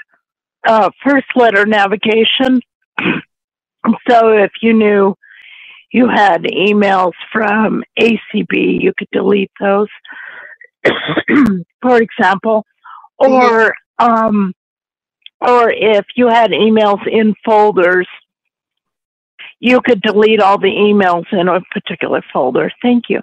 [0.67, 2.61] uh, first letter navigation,
[4.09, 5.15] so if you knew
[5.95, 9.87] you had emails from ACB, you could delete those,
[11.81, 12.67] for example,
[13.17, 14.53] or um,
[15.41, 18.09] or if you had emails in folders,
[19.61, 22.73] you could delete all the emails in a particular folder.
[22.83, 23.21] Thank you.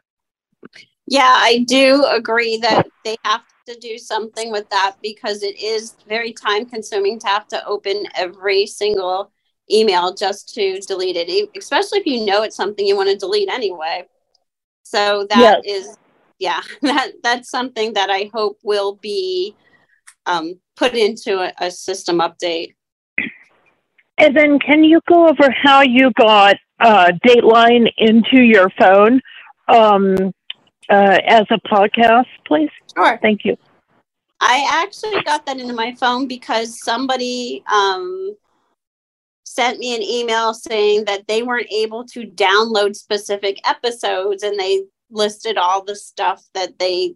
[1.08, 5.96] Yeah, I do agree that they have to do something with that because it is
[6.08, 9.30] very time consuming to have to open every single
[9.72, 13.50] email just to delete it, especially if you know it's something you want to delete
[13.50, 14.06] anyway.
[14.84, 15.98] So that is,
[16.40, 19.56] yeah, that that's something that I hope will be
[20.26, 22.76] um, put into a, a system update.
[24.18, 29.20] And then, can you go over how you got uh, Dateline into your phone
[29.68, 30.16] um,
[30.90, 32.70] uh, as a podcast, please?
[32.96, 33.18] Sure.
[33.22, 33.58] Thank you.
[34.40, 38.36] I actually got that into my phone because somebody um,
[39.54, 44.84] sent me an email saying that they weren't able to download specific episodes, and they
[45.10, 47.16] listed all the stuff that they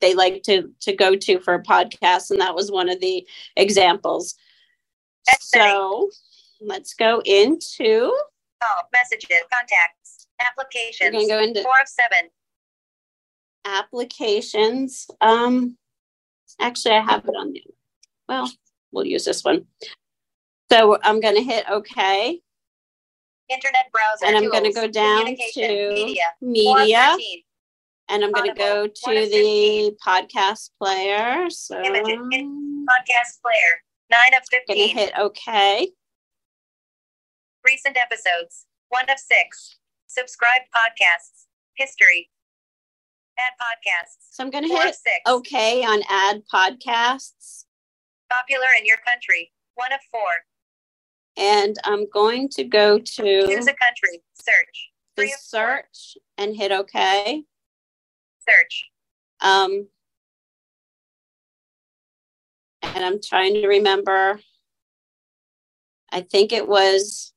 [0.00, 4.34] they like to to go to for podcasts, and that was one of the examples.
[5.40, 6.10] So
[6.60, 8.14] let's go into.
[8.62, 11.14] Call, messages, contacts, applications.
[11.14, 12.28] We're go into Four of seven.
[13.64, 15.06] applications.
[15.20, 15.76] Um,
[16.60, 17.52] actually, I have it on.
[17.52, 17.64] the-
[18.28, 18.50] Well,
[18.92, 19.66] we'll use this one.
[20.72, 22.40] So I'm going to hit OK,
[23.50, 24.24] Internet browser.
[24.24, 26.24] and I'm going to go down to media.
[26.40, 27.14] media,
[28.08, 31.50] and I'm going to go to the podcast player.
[31.50, 33.82] So podcast player.
[34.10, 34.96] Nine of going to 15.
[34.96, 35.90] hit OK.
[37.66, 38.64] Recent episodes.
[38.88, 39.76] One of six.
[40.06, 41.48] Subscribe podcasts.
[41.74, 42.30] History.
[43.38, 44.28] Add podcasts.
[44.30, 44.96] So I'm going to hit.
[45.26, 47.66] OK on add podcasts,
[48.30, 49.52] Popular in your country.
[49.74, 50.30] One of four.
[51.36, 54.22] And I'm going to go Choose to a country.
[54.34, 54.90] Search.
[55.16, 57.44] Three search and hit OK.
[58.48, 58.90] Search.
[59.40, 59.88] Um,
[62.82, 64.40] and I'm trying to remember.
[66.12, 67.32] I think it was,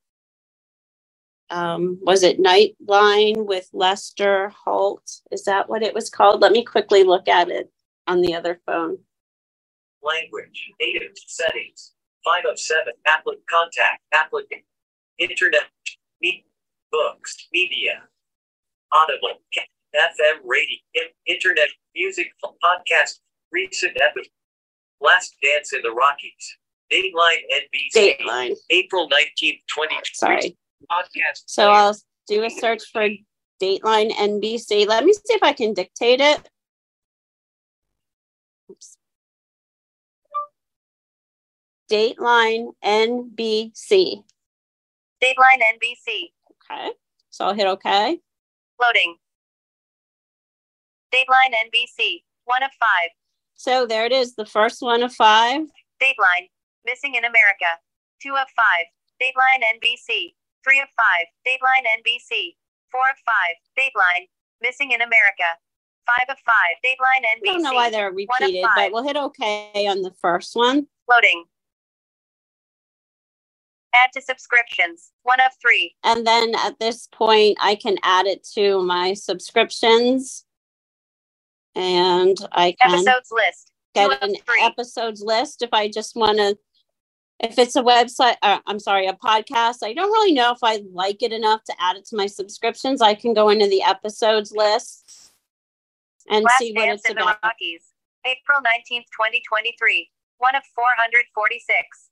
[1.49, 5.21] um, was it Nightline with Lester Holt?
[5.31, 6.41] Is that what it was called?
[6.41, 7.71] Let me quickly look at it
[8.07, 8.97] on the other phone.
[10.03, 11.93] Language, native settings,
[12.25, 14.63] five of seven, applicant contact, applicant,
[15.19, 15.69] internet,
[16.21, 16.45] meet,
[16.91, 18.03] books, media,
[18.91, 19.39] audible,
[19.93, 20.77] FM radio,
[21.27, 23.19] internet, music, podcast,
[23.51, 24.29] recent episode,
[24.99, 26.57] last dance in the Rockies,
[26.91, 28.17] Dateline NBC.
[28.19, 28.55] Dateline.
[28.69, 29.95] April 19th, 2020.
[30.13, 30.57] Sorry.
[30.91, 31.43] Podcast.
[31.45, 31.95] So I'll
[32.27, 33.07] do a search for
[33.61, 34.87] Dateline NBC.
[34.87, 36.49] Let me see if I can dictate it.
[38.69, 38.97] Oops.
[41.95, 44.21] Dateline NBC.
[45.23, 46.33] Dateline NBC.
[46.51, 46.91] Okay.
[47.29, 48.19] So I'll hit OK.
[48.81, 49.15] Loading.
[51.13, 52.23] Dateline NBC.
[52.43, 53.11] One of five.
[53.53, 55.61] So there it is, the first one of five.
[56.03, 56.49] Dateline.
[56.85, 57.79] Missing in America.
[58.21, 58.87] Two of five.
[59.21, 60.33] Dateline NBC.
[60.65, 61.27] Three of five.
[61.47, 62.55] Dateline NBC.
[62.91, 63.55] Four of five.
[63.79, 64.27] Dateline.
[64.61, 65.47] Missing in America.
[66.05, 66.75] Five of five.
[66.83, 67.49] Dateline NBC.
[67.49, 70.87] I don't know why they're repeated, but we'll hit OK on the first one.
[71.09, 71.45] Loading.
[74.03, 75.11] Add to subscriptions.
[75.23, 75.95] One of three.
[76.03, 80.45] And then at this point, I can add it to my subscriptions.
[81.75, 83.71] And I can Episodes list.
[83.93, 84.61] Get an three.
[84.61, 86.57] episodes list if I just want to.
[87.39, 90.81] If it's a website, uh, I'm sorry, a podcast, I don't really know if I
[90.93, 93.01] like it enough to add it to my subscriptions.
[93.01, 95.33] I can go into the episodes list
[96.29, 97.37] and Last see what it's about.
[98.25, 100.09] April 19th, 2023.
[100.37, 102.09] One of 446.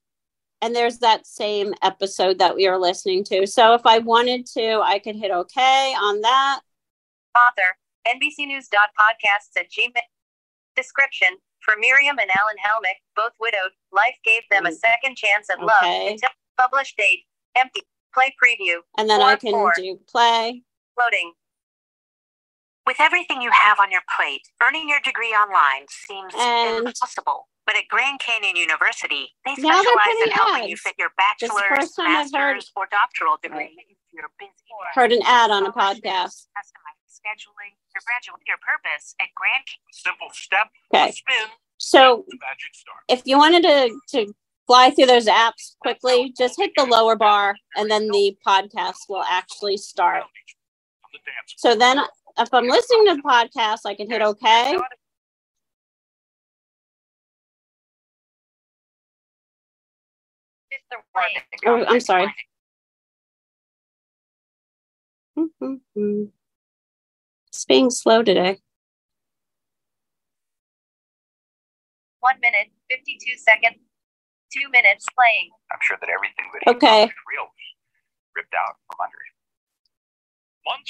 [0.64, 3.46] And there's that same episode that we are listening to.
[3.46, 6.62] So if I wanted to, I could hit OK on that.
[7.36, 7.76] Author,
[8.08, 9.92] NBCNews.podcasts at Gmail.
[10.78, 11.28] Description,
[11.60, 14.74] for Miriam and Alan Helmick, both widowed, life gave them a mm.
[14.74, 16.14] second chance at love Okay.
[16.14, 17.26] until published date,
[17.58, 17.82] empty,
[18.14, 18.78] play preview.
[18.98, 19.74] And then Four I can four.
[19.76, 20.64] do play.
[20.98, 21.34] Loading.
[22.88, 27.50] With everything you have on your plate, earning your degree online seems And- impossible.
[27.66, 31.50] But at Grand Canyon University, they Now specialize in putting helping you fit your This
[31.50, 33.72] is the bachelor's, first heard- master's, or doctoral degree.
[33.88, 34.52] If you're busy,
[34.94, 36.48] Heard an ad on a podcast.
[36.54, 41.12] customized scheduling, your graduate, your purpose at Grand Simple step, Okay.
[41.12, 41.48] spin,
[41.78, 42.96] So the magic star.
[43.08, 44.34] if you wanted to, to
[44.68, 49.24] fly through those apps quickly, just hit the lower bar and then the podcast will
[49.24, 50.24] actually start.
[51.58, 52.00] So then
[52.38, 54.78] if I'm listening to the podcast, I can hit OK.
[61.66, 62.34] Oh, I'm sorry.
[67.48, 68.58] It's being slow today.
[72.20, 73.78] One minute, 52 seconds.
[74.52, 75.50] Two minutes playing.
[75.72, 77.06] I'm sure that everything that he Okay.
[77.08, 77.48] thought real
[78.36, 79.34] ripped out from under him.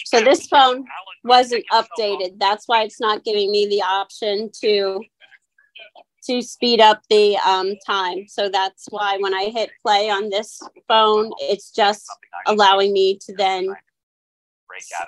[0.06, 0.86] So this phone
[1.24, 2.40] wasn't updated.
[2.40, 5.02] That's why it's not giving me the option to
[6.26, 8.26] to speed up the um, time.
[8.28, 12.06] So that's why when I hit play on this phone, it's just
[12.48, 13.76] allowing me to then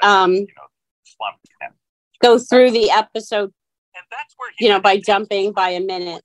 [0.02, 0.46] um,
[2.22, 3.54] go through the episode,
[4.60, 6.24] you know, by jumping by a minute.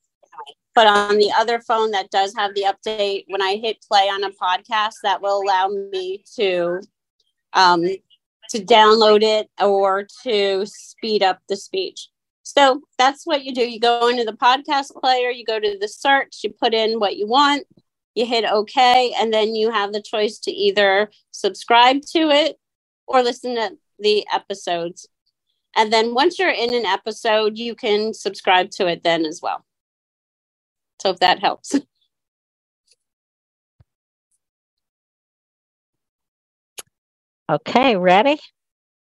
[0.75, 4.23] But on the other phone that does have the update, when I hit play on
[4.23, 6.81] a podcast, that will allow me to
[7.53, 7.85] um,
[8.51, 12.09] to download it or to speed up the speech.
[12.57, 13.61] So that's what you do.
[13.61, 17.17] You go into the podcast player, you go to the search, you put in what
[17.17, 17.65] you want,
[18.17, 22.59] you hit OK, and then you have the choice to either subscribe to it
[23.07, 25.07] or listen to the episodes.
[25.77, 29.65] And then once you're in an episode, you can subscribe to it then as well.
[31.01, 31.77] So if that helps.
[37.51, 38.39] Okay, ready?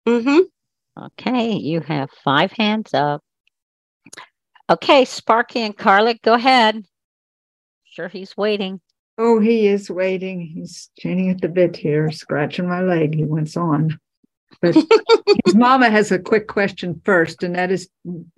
[0.07, 0.43] Mm-hmm.
[0.97, 3.21] Okay, you have five hands up.
[4.69, 6.85] Okay, Sparky and Carla, go ahead.
[7.85, 8.79] Sure, he's waiting.
[9.17, 10.41] Oh, he is waiting.
[10.41, 13.15] He's chaining at the bit here, scratching my leg.
[13.15, 13.99] He wants on.
[14.61, 14.75] But
[15.45, 17.89] his mama has a quick question first, and that is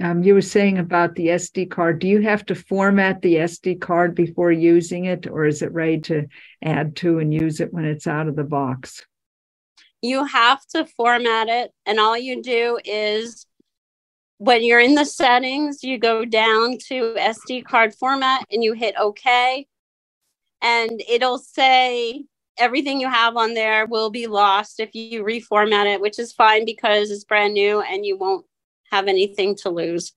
[0.02, 2.00] um, you were saying about the SD card.
[2.00, 6.00] Do you have to format the SD card before using it, or is it ready
[6.02, 6.28] to
[6.64, 9.06] add to and use it when it's out of the box?
[10.02, 13.46] you have to format it and all you do is
[14.42, 18.96] when you're in the settings you go down to sd card format and you hit
[19.00, 19.68] ok
[20.64, 22.24] and it'll say
[22.58, 26.66] everything you have on there will be lost if you reformat it which is fine
[26.66, 28.44] because it's brand new and you won't
[28.92, 30.14] have anything to lose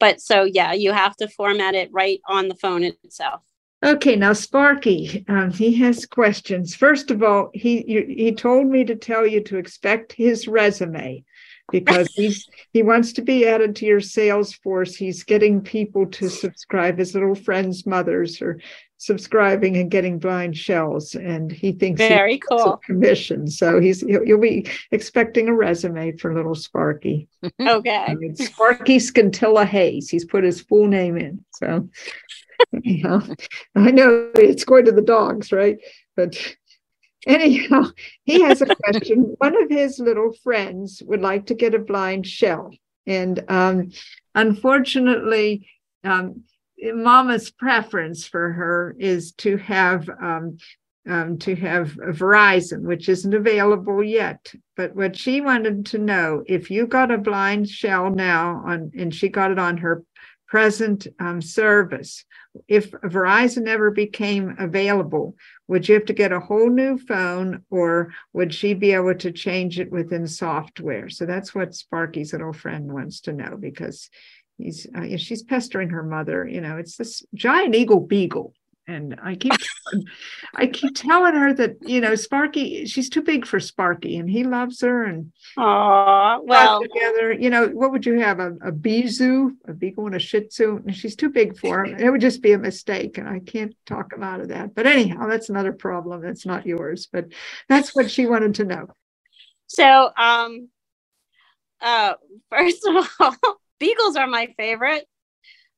[0.00, 3.42] but so yeah you have to format it right on the phone itself
[3.82, 6.74] Okay, now Sparky, um, he has questions.
[6.74, 11.24] First of all, he you, he told me to tell you to expect his resume.
[11.70, 14.94] Because he's he wants to be added to your sales force.
[14.94, 16.98] He's getting people to subscribe.
[16.98, 18.58] His little friends' mothers are
[19.00, 22.76] subscribing and getting BlindShells, and he thinks he Very a cool.
[22.84, 23.48] commission.
[23.48, 27.28] So he's you'll be expecting a resume for little Sparky.
[27.60, 28.16] Okay.
[28.20, 30.10] It's Sparky Scintilla Hayes.
[30.10, 31.44] He's put his full name in.
[31.54, 31.88] So
[32.74, 33.22] anyhow,
[33.74, 35.78] I know it's going to the dogs, right?
[36.16, 36.36] But
[37.26, 37.84] anyhow,
[38.24, 39.34] he has a question.
[39.38, 42.76] One of his little friends would like to get a BlindShell.
[43.06, 43.90] And um,
[44.34, 45.68] unfortunately,
[46.04, 46.44] um,
[46.82, 50.58] Mama's preference for her is to have um,
[51.08, 54.52] um, to have Verizon, which isn't available yet.
[54.76, 59.28] But what she wanted to know if you got a BlindShell now on, and she
[59.28, 60.04] got it on her
[60.50, 62.24] present um, service,
[62.66, 65.36] if Verizon ever became available,
[65.68, 69.30] would you have to get a whole new phone, or would she be able to
[69.30, 71.08] change it within software?
[71.08, 74.10] So that's what Sparky's little friend wants to know because
[74.58, 76.46] he's uh, she's pestering her mother.
[76.46, 78.52] You know, it's this giant eagle beagle.
[78.90, 79.52] And I keep,
[80.56, 84.42] I keep telling her that you know Sparky, she's too big for Sparky, and he
[84.42, 85.04] loves her.
[85.04, 88.40] And Aw, got well, together, you know, what would you have?
[88.40, 90.82] A, a Bizu, a beagle and a Shih Tzu?
[90.86, 91.98] And she's too big for him.
[91.98, 94.74] It would just be a mistake, and I can't talk him out of that.
[94.74, 96.22] But anyhow, that's another problem.
[96.22, 97.26] That's not yours, but
[97.68, 98.88] that's what she wanted to know.
[99.66, 100.68] so um,
[101.80, 102.14] uh,
[102.50, 103.36] first of all,
[103.78, 105.06] beagles are my favorite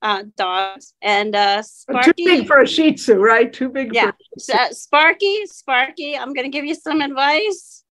[0.03, 2.25] uh dogs, and uh, But too Sparky.
[2.25, 3.53] big for a Shih Tzu, right?
[3.53, 4.17] Too big yeah, for.
[4.39, 6.17] so, Sparky, Sparky.
[6.17, 7.85] I'm gonna give you some advice.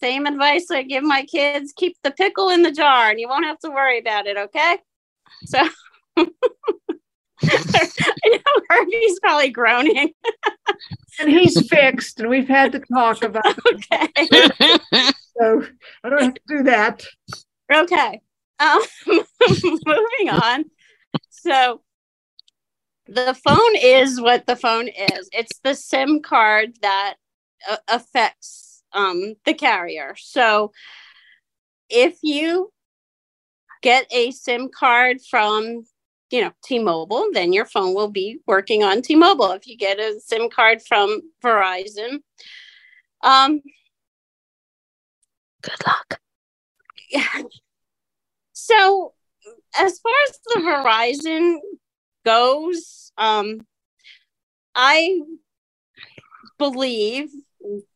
[0.00, 3.44] Same advice I give my kids: keep the pickle in the jar, and you won't
[3.44, 4.36] have to worry about it.
[4.36, 4.78] Okay.
[5.46, 5.58] So.
[7.42, 10.12] I know Herbie's probably groaning.
[11.18, 13.84] And he's fixed, and we've had to talk about it.
[13.92, 15.08] Okay.
[15.40, 15.64] So
[16.04, 17.02] I don't have to do that.
[17.72, 18.20] Okay.
[18.58, 20.64] Um, moving on.
[21.30, 21.82] So
[23.06, 25.28] the phone is what the phone is.
[25.32, 27.14] It's the SIM card that
[27.68, 30.14] uh, affects um, the carrier.
[30.16, 30.72] So
[31.88, 32.72] if you
[33.82, 35.84] get a SIM card from
[36.30, 39.52] you know T-Mobile, then your phone will be working on T-Mobile.
[39.52, 42.20] If you get a SIM card from Verizon,
[43.22, 43.60] um,
[45.62, 46.20] Good luck.
[47.10, 47.42] yeah.
[48.52, 49.14] So
[49.78, 51.56] as far as the Verizon
[52.24, 53.60] goes, um,
[54.74, 55.20] I
[56.58, 57.30] believe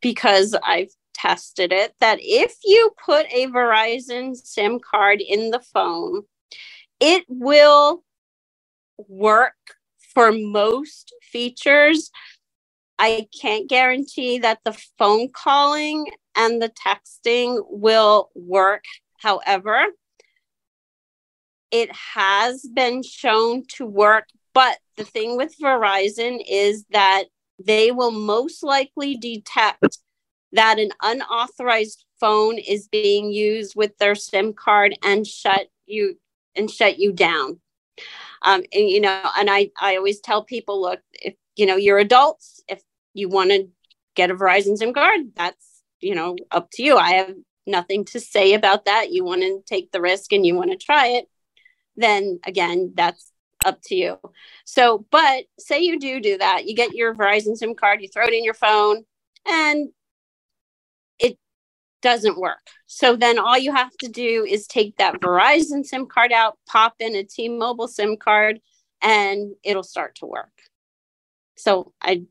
[0.01, 6.23] because I've tested it that if you put a Verizon SIM card in the phone,
[7.01, 8.03] it will
[9.09, 9.55] work
[10.15, 12.11] for most features.
[12.99, 16.07] I can't guarantee that the phone calling
[16.37, 18.85] and the texting will work.
[19.19, 19.87] However,
[21.75, 24.29] it has been shown to work.
[24.55, 27.25] But the thing with Verizon is that
[27.59, 29.99] they will most likely detect
[30.53, 36.17] that an unauthorized phone is being used with their SIM card and shut you
[36.55, 37.59] and shut you down.
[38.43, 41.99] Um, and you know, and I I always tell people, look, if you know you're
[41.99, 42.83] adults, if
[43.15, 43.69] you want to
[44.15, 46.97] get a Verizon SIM card, that's you know up to you.
[46.97, 47.35] I have
[47.67, 49.11] nothing to say about that.
[49.11, 51.27] You want to take the risk and you want to try it,
[51.97, 53.31] then again, that's
[53.65, 54.19] up to you.
[54.65, 58.27] So, but say you do do that, you get your Verizon SIM card, you throw
[58.27, 59.05] it in your phone,
[59.47, 59.89] and
[61.19, 61.39] it
[62.03, 62.61] doesn't work.
[62.87, 66.95] So then all you have to do is take that Verizon SIM card out, pop
[67.01, 68.61] in a T-Mobile SIM card,
[69.03, 70.53] and it'll start to work.
[71.57, 72.23] So I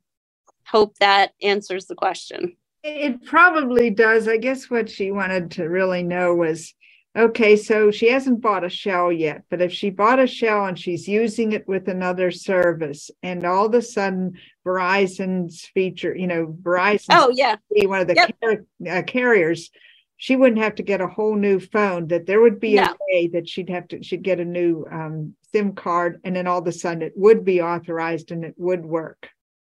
[0.67, 2.57] hope that answers the question.
[2.83, 4.27] It probably does.
[4.27, 6.73] I guess what she wanted to really know was
[7.15, 10.77] okay, so she hasn't bought a shell yet, but if she bought a shell and
[10.79, 14.33] she's using it with another service, and all of a sudden
[14.65, 17.55] Verizon's feature, you know, Verizon, Oh, yeah.
[17.85, 18.35] one of the Yep.
[18.41, 19.71] car- uh, carriers,
[20.17, 22.07] she wouldn't have to get a whole new phone.
[22.07, 25.35] That there would be a way that she'd have to, she'd get a new um,
[25.51, 28.85] SIM card, and then all of a sudden it would be authorized and it would
[28.85, 29.29] work.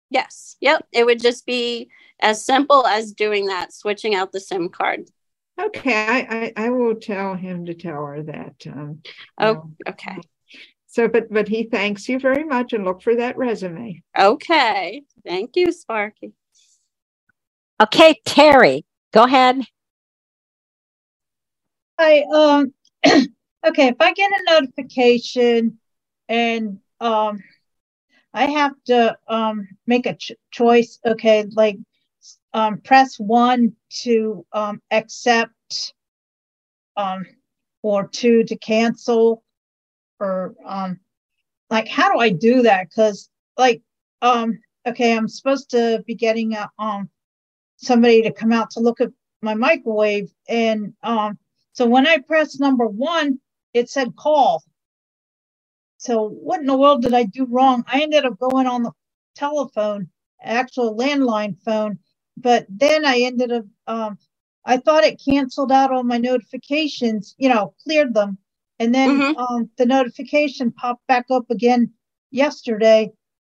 [0.09, 0.55] Yes.
[0.59, 0.87] Yep.
[0.91, 5.07] It would just be as simple as doing that, switching out the SIM card.
[5.59, 8.55] Okay, I, I, I will tell him to tell her that.
[8.67, 9.01] Um,
[9.39, 10.17] Oh, okay.
[10.87, 14.01] so, but but he thanks you very much, and look for that resume.
[14.17, 15.03] Okay.
[15.25, 16.33] Thank you, Sparky.
[17.81, 19.61] Okay, Terry, go ahead.
[21.97, 22.73] I um
[23.05, 25.79] okay, if I get a notification
[26.29, 27.43] and um
[28.33, 31.77] I have to um make a ch- choice, okay, like
[32.53, 33.73] um press 1
[34.03, 35.93] to um accept
[36.97, 37.25] um,
[37.81, 39.43] or two to cancel,
[40.19, 40.99] or um,
[41.69, 42.89] like how do I do that?
[42.89, 43.81] Because like
[44.21, 47.09] um, okay, I'm supposed to be getting a, um
[47.77, 49.09] somebody to come out to look at
[49.41, 51.37] my microwave, and um,
[51.73, 53.39] so when I pressed number one,
[53.73, 54.63] it said call.
[55.97, 57.83] So what in the world did I do wrong?
[57.87, 58.91] I ended up going on the
[59.35, 60.09] telephone,
[60.41, 61.99] actual landline phone,
[62.41, 64.19] but then I ended up um,
[64.65, 68.37] I thought it canceled out all my notifications, you know, cleared them.
[68.79, 69.33] And then Mm-hmm.
[69.35, 71.93] um, the notification popped back up again
[72.31, 73.11] yesterday.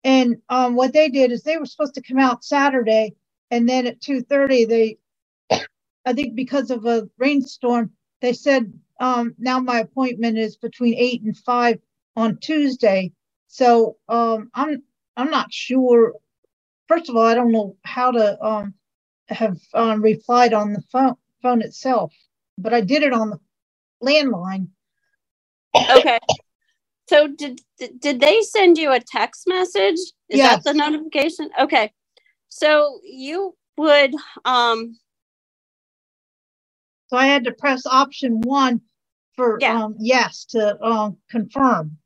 [0.03, 3.15] And um, what they did is they were supposed to come out Saturday,
[3.51, 4.97] and then at two thirty, they,
[6.05, 11.23] I think because of a rainstorm, they said um, now my appointment is between eight
[11.23, 11.79] and five
[12.15, 13.13] on Tuesday.
[13.47, 14.83] So um, I'm
[15.17, 16.15] I'm not sure.
[16.89, 18.73] First of all, I don't know how to um,
[19.27, 22.11] have um, replied on the phone phone itself,
[22.57, 23.39] but I did it on the
[24.03, 24.67] landline.
[25.91, 26.19] Okay.
[27.07, 27.61] So did
[27.99, 29.99] did- they send you a text message?
[30.29, 30.63] Is Yes.
[30.63, 31.51] that the notification?
[31.59, 31.93] Okay.
[32.49, 34.13] So you would
[34.45, 34.97] um
[37.07, 38.81] So I had to press option one
[39.35, 39.83] for Yeah.
[39.83, 41.97] um, yes to um, confirm.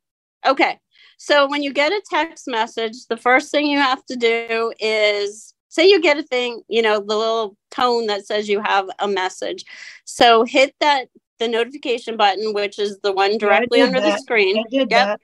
[0.46, 0.78] Okay.
[1.24, 5.54] So when you get a text message, the first thing you have to do is
[5.70, 9.08] say you get a thing, you know, the little tone that says you have a
[9.08, 9.64] message.
[10.04, 11.08] So hit that
[11.38, 14.58] the notification button, which is the one directly under the screen.
[14.58, 15.06] I did Yep.
[15.06, 15.20] that.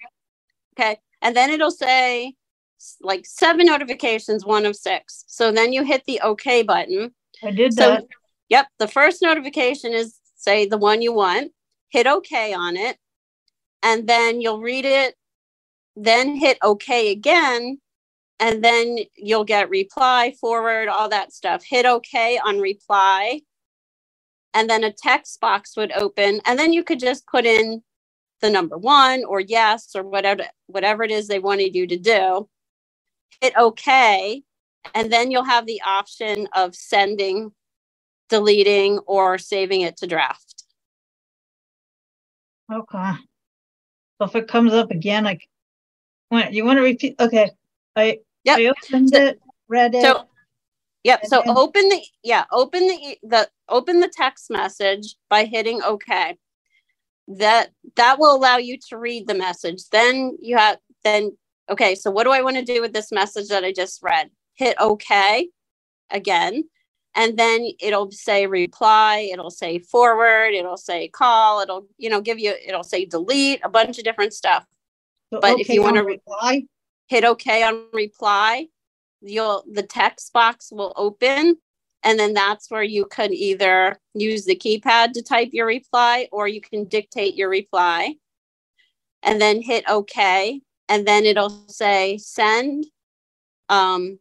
[0.73, 0.99] Okay.
[1.21, 2.33] And then it'll say
[3.03, 5.25] like seven notifications, one of six.
[5.27, 7.15] So then you hit the OK button.
[7.45, 8.07] I did So, that.
[8.49, 11.53] yep, the first notification is say the one you want.
[11.91, 12.97] Hit OK on it,
[13.83, 15.15] and then you'll read it.
[15.97, 17.81] Then hit OK again,
[18.39, 21.63] and then you'll get reply, forward, all that stuff.
[21.65, 23.41] Hit OK on reply,
[24.55, 27.83] and then a text box would open, and then you could just put in
[28.41, 32.49] the number one or yes or whatever whatever it is they wanted you to do.
[33.41, 34.43] Hit OK,
[34.95, 37.53] and then you'll have the option of sending
[38.31, 40.65] deleting or saving it to draft.
[42.73, 43.13] Okay.
[44.19, 45.49] So if it comes up again, like,
[46.31, 47.17] you want to repeat?
[47.21, 47.51] Okay.
[47.97, 48.59] I Yep.
[48.59, 50.03] I opened it, read it.
[50.03, 50.25] So,
[51.05, 51.27] yep.
[51.27, 56.39] So then- open the yeah, open the the open the text message by hitting OK.
[57.29, 59.89] That that will allow you to read the message.
[59.91, 61.37] Then you have then
[61.69, 61.95] okay.
[61.95, 64.31] So what do I want to do with this message that I just read?
[64.55, 65.49] Hit OK
[66.11, 66.65] again,
[67.15, 69.29] and then it'll say reply.
[69.33, 70.55] It'll say forward.
[70.55, 71.61] It'll say call.
[71.61, 72.55] It'll you know give you.
[72.67, 73.61] It'll say delete.
[73.63, 74.65] A bunch of different stuff.
[75.33, 76.65] So but if you want to reply,
[77.09, 78.67] hit OK on reply,
[79.21, 81.57] you'll the text box will open,
[82.03, 86.49] and then that's where you can either use the keypad to type your reply or
[86.49, 88.15] you can dictate your reply.
[89.23, 92.87] And then hit OK, and then it'll say send
[93.69, 94.19] um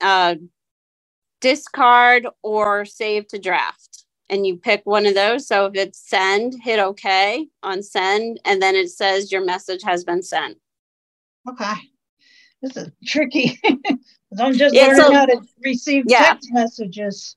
[0.00, 0.36] uh
[1.40, 3.97] discard or save to draft.
[4.30, 5.46] And you pick one of those.
[5.46, 10.04] So if it's send, hit OK on send, and then it says your message has
[10.04, 10.58] been sent.
[11.48, 11.74] okay.
[12.60, 13.58] This is tricky.
[14.38, 16.24] I'm just Yeah, learning so- how to receive Yeah.
[16.24, 17.36] text messages.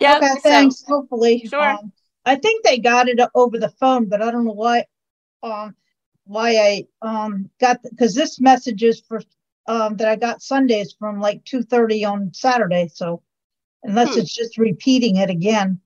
[0.00, 0.84] Yep, Okay, so- thanks.
[0.86, 1.46] Hopefully.
[1.46, 1.60] Sure.
[1.70, 1.92] Um,
[2.24, 4.84] I think they got it over the phone, but I don't know why
[5.42, 5.74] um
[6.24, 9.22] why I um got because this message is for
[9.66, 12.88] um that I got Sundays from like two thirty on Saturday.
[12.94, 13.22] So
[13.82, 14.20] unless Hmm.
[14.20, 15.80] it's just repeating it again.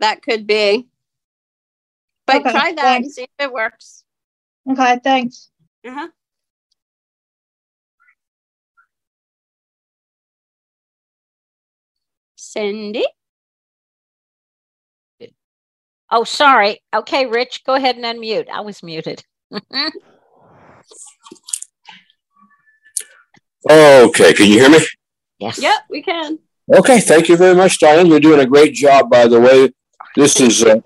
[0.00, 0.88] That could be.
[2.26, 4.04] But Okay, try that and see if it works.
[4.68, 5.50] Okay, thanks.
[5.86, 6.08] Uh-huh.
[12.34, 13.04] Cindy?
[16.10, 16.82] Oh, sorry.
[16.94, 18.48] Okay, Rich, go ahead and unmute.
[18.48, 19.24] I was muted.
[23.68, 24.78] Okay, can you hear me?
[25.38, 25.58] Yes.
[25.60, 26.38] Yep, we can.
[26.74, 28.06] Okay, thank you very much, Diane.
[28.06, 29.72] You're doing a great job, by the way.
[30.16, 30.80] This is uh,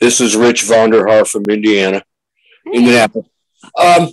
[0.00, 2.02] this is Rich Vonderhaar from Indiana,
[2.66, 3.28] Indianapolis.
[3.78, 4.08] Um,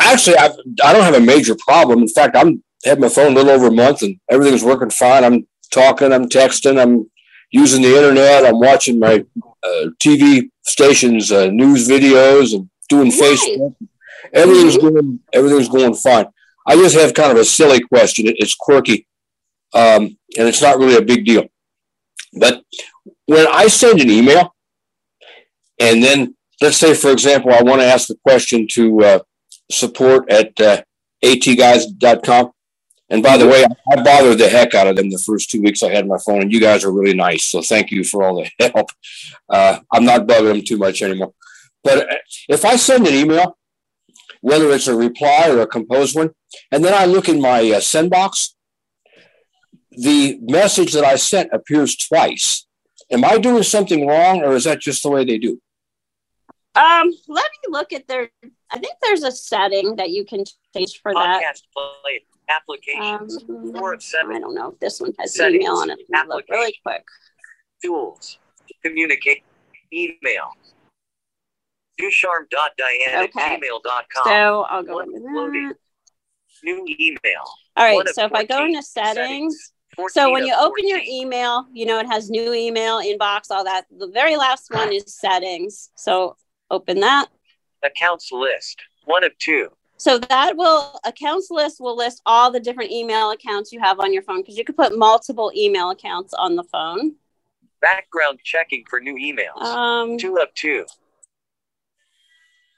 [0.00, 0.50] actually, I
[0.84, 2.00] I don't have a major problem.
[2.00, 5.24] In fact, I'm had my phone a little over a month, and everything's working fine.
[5.24, 7.10] I'm talking, I'm texting, I'm
[7.50, 9.24] using the internet, I'm watching my
[9.62, 13.74] uh, TV stations, uh, news videos, and doing Facebook.
[14.32, 16.26] Everything's going everything's going fine.
[16.66, 18.26] I just have kind of a silly question.
[18.26, 19.06] It, it's quirky,
[19.74, 21.46] um, and it's not really a big deal.
[22.38, 22.62] But
[23.26, 24.54] when I send an email,
[25.80, 29.18] and then let's say, for example, I want to ask the question to uh,
[29.70, 30.82] support at uh,
[31.24, 32.52] atguys.com,
[33.10, 35.82] And by the way, I bothered the heck out of them the first two weeks
[35.82, 37.44] I had my phone, and you guys are really nice.
[37.44, 38.90] So thank you for all the help.
[39.48, 41.34] Uh, I'm not bugging them too much anymore.
[41.82, 42.16] But uh,
[42.48, 43.56] if I send an email,
[44.40, 46.30] whether it's a reply or a composed one,
[46.70, 48.54] and then I look in my uh, send box,
[50.02, 52.66] the message that I sent appears twice.
[53.10, 55.60] Am I doing something wrong, or is that just the way they do?
[56.74, 58.30] Um, let me look at their.
[58.70, 60.44] I think there's a setting that you can
[60.76, 61.42] change for that.
[61.42, 63.42] Podcast play applications.
[63.48, 64.36] Um, Four of seven.
[64.36, 65.62] I don't know if this one has Settings.
[65.64, 65.98] email on it.
[66.10, 67.04] Let me look really quick.
[67.82, 68.38] Tools.
[68.84, 69.42] Communicate.
[69.92, 70.52] Email.
[72.00, 73.40] Dusharm.diane Okay.
[73.54, 74.22] at gmail.com.
[74.24, 75.68] So I'll go One into loading.
[75.68, 75.76] that.
[76.62, 77.42] New email.
[77.76, 77.94] All right.
[77.94, 79.72] One So if I go 14 into settings,
[80.08, 83.86] so when you open your email, you know it has new email, inbox, all that.
[83.96, 85.90] The very last one is settings.
[85.96, 86.36] So
[86.70, 87.28] open that.
[87.82, 88.80] Accounts list.
[89.04, 89.70] One of two.
[89.96, 94.12] So that will accounts list will list all the different email accounts you have on
[94.12, 97.16] your phone because you could put multiple email accounts on the phone.
[97.80, 99.60] Background checking for new emails.
[99.60, 100.86] Um, two of two.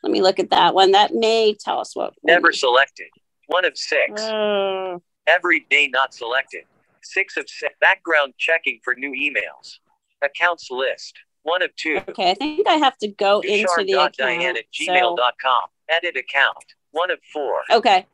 [0.03, 0.93] let me look at that one.
[0.93, 2.14] That may tell us what.
[2.23, 3.09] Never selected.
[3.49, 4.23] One of six.
[4.23, 6.64] Uh, Every day not selected.
[7.03, 7.75] Six of six.
[7.81, 9.79] Background checking for new emails.
[10.23, 11.19] Accounts list.
[11.43, 12.01] One of two.
[12.09, 14.21] okay, I think I have to go into the account.
[14.59, 15.63] at So- gmail.com.
[15.89, 16.57] Edit account.
[16.93, 17.63] One of four.
[17.71, 18.07] Okay.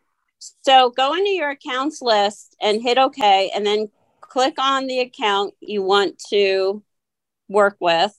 [0.62, 3.88] So go into your accounts list and hit OK, and then
[4.20, 6.82] click on the account you want to
[7.48, 8.12] work with,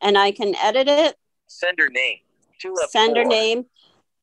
[0.00, 1.16] and I can edit it,
[1.46, 2.18] Sender name.
[2.58, 3.30] Two of sender four.
[3.30, 3.66] name.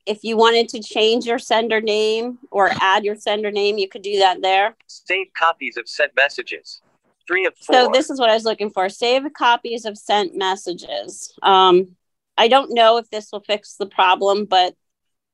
[0.05, 4.03] If you wanted to change your sender name or add your sender name, you could
[4.03, 4.75] do that there.
[4.87, 6.81] Save copies of sent messages.
[7.27, 7.75] Three of four.
[7.75, 8.87] So this is what I was looking for.
[8.87, 11.33] Save copies of sent messages.
[11.41, 11.95] Um,
[12.37, 14.75] I don't know if this will fix the problem, but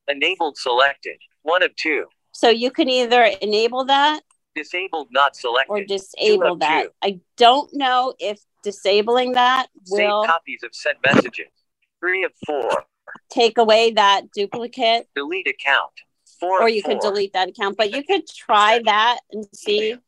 [0.08, 1.18] Enabled selected.
[1.42, 2.06] One of two.
[2.32, 4.20] so you can either enable that
[4.54, 5.72] Disabled not selected.
[5.72, 6.84] or disable that.
[6.84, 6.90] two.
[7.02, 11.48] I don't know if disabling that Save will Save copies of sent messages.
[12.00, 12.84] Three of four.
[13.30, 15.90] Take away that duplicate, Delete account.
[16.40, 17.76] Four or of you could delete that account.
[17.76, 19.98] But you could try that and see One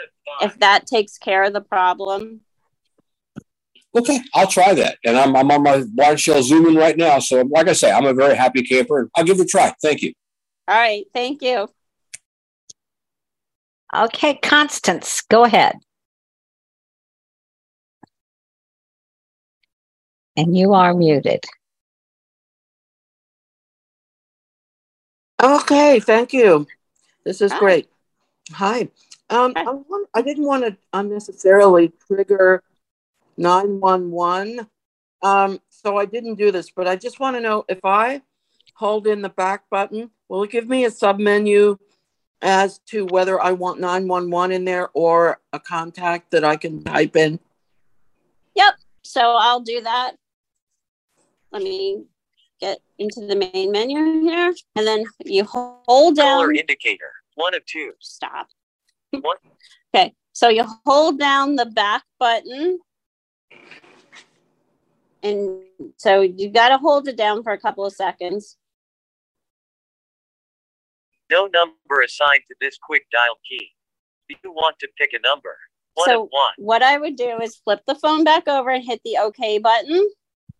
[0.00, 0.50] of five.
[0.50, 2.40] if that takes care of the problem.
[3.96, 4.98] Okay, I'll try that.
[5.04, 7.20] And I'm, I'm on my BlindShell zooming right now.
[7.20, 8.98] So, like I say, I'm a very happy camper.
[9.00, 9.72] and I'll give it a try.
[9.80, 10.12] Thank you.
[10.66, 11.68] All right, thank you.
[13.94, 15.76] Okay, Constance, go ahead.
[20.36, 21.44] And you are muted.
[25.44, 26.66] Okay, thank you.
[27.22, 27.58] This is Hi.
[27.58, 27.90] great.
[28.52, 28.88] Hi.
[29.28, 29.64] Um, Hi.
[29.66, 32.62] I, I didn't want to unnecessarily trigger
[33.36, 34.66] 911.
[35.20, 38.22] Um, so I didn't do this, but I just want to know if I
[38.72, 41.76] hold in the back button, will it give me a sub menu
[42.40, 47.16] as to whether I want 911 in there or a contact that I can type
[47.16, 47.38] in?
[48.54, 48.76] Yep.
[49.02, 50.16] So I'll do that.
[51.52, 52.06] Let me
[52.64, 56.40] get into the main menu here, and then you hold down.
[56.40, 57.12] Color indicator.
[57.34, 57.92] One of two.
[58.00, 58.48] Stop.
[59.10, 59.36] One.
[59.94, 62.78] Okay, so you hold down the back button.
[65.22, 65.62] And
[65.96, 68.58] so you got to hold it down for a couple of seconds.
[71.30, 73.70] No number assigned to this quick dial key.
[74.28, 75.56] Do you want to pick a number?
[75.94, 76.52] One so of one.
[76.58, 80.10] what I would do is flip the phone back over and hit the OK button.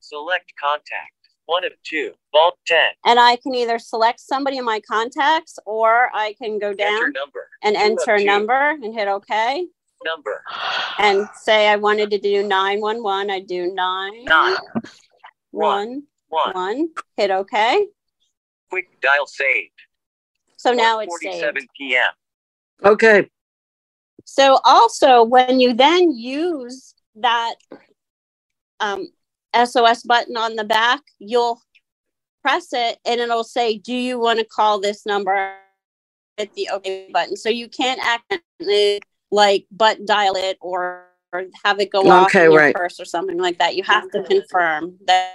[0.01, 1.24] Select contact.
[1.47, 2.13] One of two.
[2.33, 2.79] Vault 10.
[3.05, 7.13] And I can either select somebody in my contacts or I can go down Enter
[7.13, 7.49] number.
[7.63, 8.25] and Two enter a two.
[8.25, 9.67] number and hit OK.
[10.05, 10.43] Number.
[10.99, 13.31] And say I wanted to do 911.
[13.31, 14.57] I do 9 Nine.
[15.51, 16.53] one, One.
[16.55, 17.87] one, hit OK.
[18.71, 19.71] Quick dial saved.
[20.57, 21.35] So now it's saved.
[21.43, 22.11] 47 p.m.
[22.85, 23.31] Okay.
[24.25, 27.55] So also when you then use that
[28.81, 29.09] um,
[29.55, 31.61] SOS button on the back, you'll
[32.43, 35.57] press it and it'll say, "Do you want to call this number?"
[36.37, 39.01] Hit the OK button, so you can't accidentally
[39.31, 42.75] like butt dial it or, or have it go off in your right.
[42.75, 43.77] purse or something like that.
[43.77, 45.35] You have to confirm that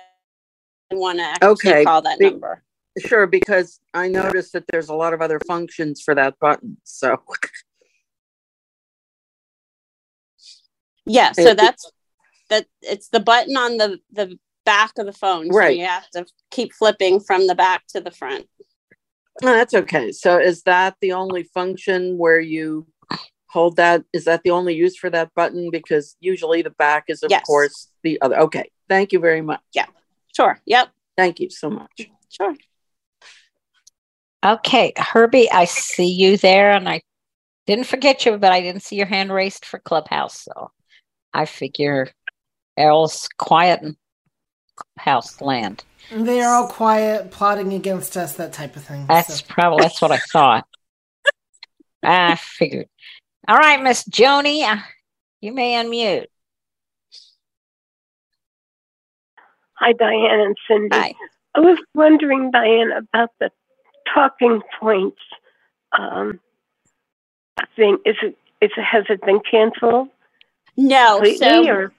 [0.92, 1.84] you want to actually Okay.
[1.86, 2.64] call that Be- number.
[2.98, 6.78] Sure, because I noticed that there's a lot of other functions for that button.
[6.84, 7.24] So,
[11.06, 11.92] Yeah, so that's
[12.50, 12.66] that.
[12.82, 15.52] It's the button on the the back of the phone.
[15.52, 15.78] So Right.
[15.78, 18.48] you have to keep flipping from the back to the front.
[19.42, 20.12] no, that's okay.
[20.12, 22.88] So, is that the only function where you
[23.48, 24.04] hold that?
[24.14, 25.72] Is that the only use for that button?
[25.72, 27.44] Because usually the back is, of Yes.
[27.46, 28.38] course, the other.
[28.42, 28.70] Okay.
[28.90, 29.62] Thank you very much.
[29.74, 29.86] Yeah.
[30.36, 30.60] Sure.
[30.66, 30.90] Yep.
[31.18, 32.10] Thank you so much.
[32.30, 32.56] Sure.
[34.46, 37.02] Okay, Herbie, I see you there and I
[37.68, 40.42] Didn't forget you, but I didn't see your hand raised for Clubhouse.
[40.42, 40.72] So
[41.34, 42.10] I figure
[42.80, 43.82] Errol's quiet
[44.98, 45.84] house land.
[46.12, 49.06] They are all quiet, plotting against us, that type of thing.
[49.06, 49.46] That's so.
[49.48, 50.66] probably that's what I thought.
[52.04, 52.88] I figured.
[53.48, 54.82] All right, Miss Joni, uh,
[55.42, 56.26] you may unmute.
[59.74, 60.90] Hi, Diane and Cindy.
[60.98, 61.14] Hi.
[61.56, 63.52] I was wondering, Diane, about the
[64.14, 65.22] talking points
[65.98, 66.40] um,
[67.76, 67.98] thing.
[68.06, 70.10] Is it, is it has it been canceled?
[70.76, 71.94] No, completely, so or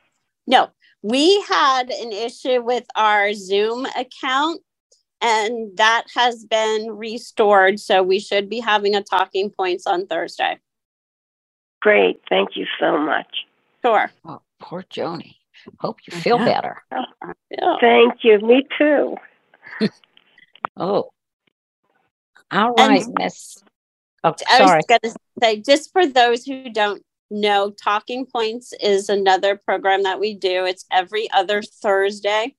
[0.46, 0.70] no,
[1.02, 4.60] we had an issue with our Zoom account,
[5.20, 7.78] and that has been restored.
[7.80, 10.58] So we should be having a talking points on Thursday.
[11.80, 12.20] great?
[12.28, 13.46] Thank you so much.
[13.82, 14.10] Sure.
[14.24, 15.36] Oh, poor Joni.
[15.78, 16.44] Hope you feel Yeah.
[16.44, 16.82] better.
[17.62, 18.38] Oh, thank you.
[18.40, 19.16] Me too.
[20.76, 21.10] Oh.
[22.50, 23.62] All right, Miss.
[24.24, 24.78] Oh, I sorry.
[24.78, 30.02] was going to say, just for those who don't know, Talking Points is another program
[30.02, 30.64] that we do.
[30.64, 32.56] It's every other Thursday.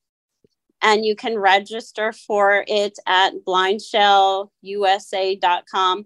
[0.82, 6.05] And you can register for it at blindshellusa.com.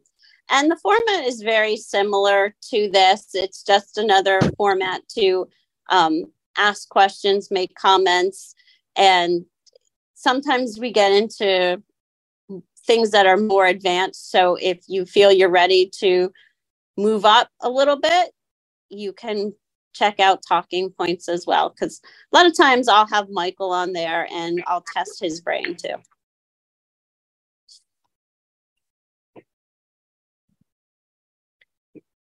[0.49, 3.29] And the format is very similar to this.
[3.33, 5.47] It's just another format to
[5.89, 6.25] um,
[6.57, 8.55] ask questions, make comments,
[8.95, 9.45] and
[10.13, 11.81] sometimes we get into
[12.85, 14.31] things that are more advanced.
[14.31, 16.31] So if you feel you're ready to
[16.97, 18.31] move up a little bit,
[18.89, 19.53] you can
[19.93, 21.69] check out talking points as well.
[21.69, 22.01] Because
[22.33, 25.95] a lot of times I'll have Michael on there and I'll test his brain too.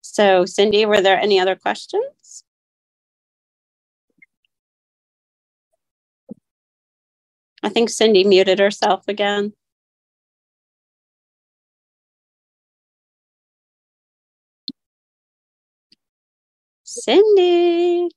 [0.02, 2.44] So, Cindy, were there any other questions?
[7.64, 9.54] I think Cindy muted herself again.
[16.94, 18.10] Cindy,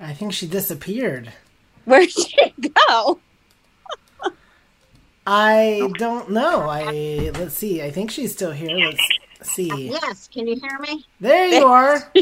[0.00, 1.32] I think she disappeared.
[1.84, 3.20] where'd she go?
[5.28, 6.68] I don't know.
[6.68, 7.82] I let's see.
[7.82, 8.76] I think she's still here.
[9.38, 9.90] Let's see.
[9.90, 11.04] Yes, can you hear me?
[11.20, 12.12] There you are.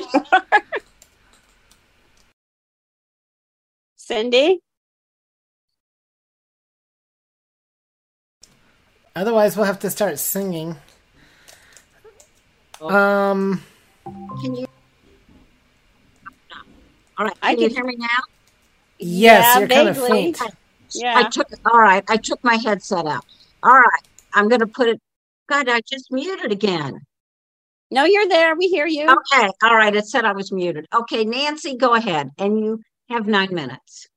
[3.97, 4.61] Cindy?
[9.17, 10.77] Otherwise, we'll have to start singing.
[12.91, 13.63] Um.
[14.43, 14.67] Can you?
[17.19, 17.35] All right.
[17.43, 18.09] I Can you hear me now?
[18.99, 20.33] Yes, Yeah, you're kind of vaguely.
[20.33, 20.41] faint.
[20.95, 21.15] Yeah.
[21.17, 21.47] I took.
[21.65, 22.05] All right.
[22.09, 23.25] I took my headset out.
[23.63, 24.03] All right.
[24.33, 25.01] I'm going to put it.
[25.49, 27.01] God, I just muted again.
[27.91, 28.57] No, you're there.
[28.57, 29.05] We hear you.
[29.05, 29.49] Okay.
[29.63, 29.95] All right.
[29.95, 30.87] It said I was muted.
[30.95, 32.81] Okay, Nancy, go ahead, and you
[33.11, 34.09] have nine minutes.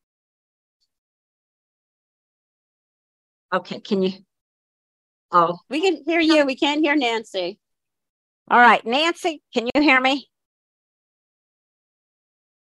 [3.54, 3.80] Okay.
[3.80, 4.14] Can you?
[5.32, 6.46] Oh, We can hear you.
[6.46, 7.60] We can't hear Nancy.
[8.50, 8.86] All right.
[8.86, 10.28] Nancy, can you hear me?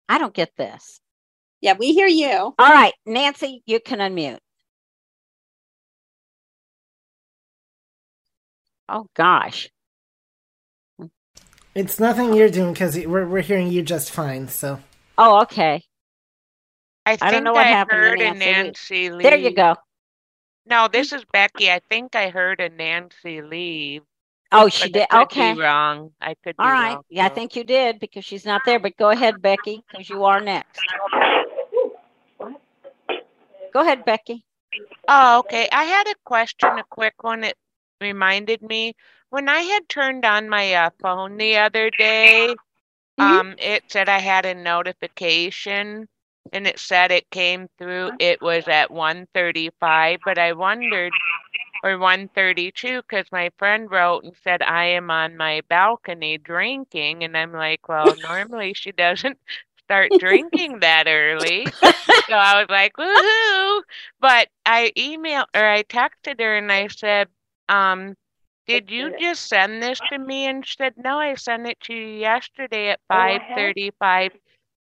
[0.08, 1.00] I don't get this.
[1.62, 2.30] Yeah, we hear you.
[2.30, 4.38] All right, Nancy, you can unmute.
[8.88, 9.70] Oh gosh.
[11.74, 14.48] It's nothing you're doing because we're we're hearing you just fine.
[14.48, 14.80] So
[15.18, 15.82] Oh, okay.
[17.06, 18.46] I I think don't know what I happened to heard a Nancy.
[18.46, 19.24] Nancy leave.
[19.24, 19.76] There you go.
[20.68, 21.70] No, this is Becky.
[21.72, 24.02] I think I heard a Nancy leave.
[24.56, 25.08] Oh, she did.
[25.12, 25.52] I could Okay.
[25.54, 26.12] Be wrong.
[26.22, 26.60] I could.
[26.60, 27.00] All be right.
[27.00, 28.80] wrong, Yeah, I think you did because she's not there.
[28.80, 30.96] But go ahead, Becky, because you are next.
[33.74, 34.46] Go ahead, Becky.
[35.08, 35.68] Oh, okay.
[35.72, 37.44] I had a question, a quick one.
[37.44, 37.58] It
[38.02, 38.96] reminded me
[39.30, 42.60] when I had turned on my uh, phone the other day.
[43.18, 46.08] Um, it said I had a notification,
[46.52, 48.12] and it said it came through.
[48.20, 51.20] It was at 1:35, but I wondered,
[51.84, 57.38] or 1:32, because my friend wrote and said I am on my balcony drinking, and
[57.38, 59.38] I'm like, well, normally she doesn't
[59.84, 61.76] start drinking that early.
[62.30, 63.82] so I was like, woohoo!
[64.20, 67.30] But I emailed or I texted her and I said,
[67.70, 68.16] um,
[68.68, 70.48] did you just send this to me?
[70.48, 74.32] And she said, no, I sent it to you yesterday at 5:35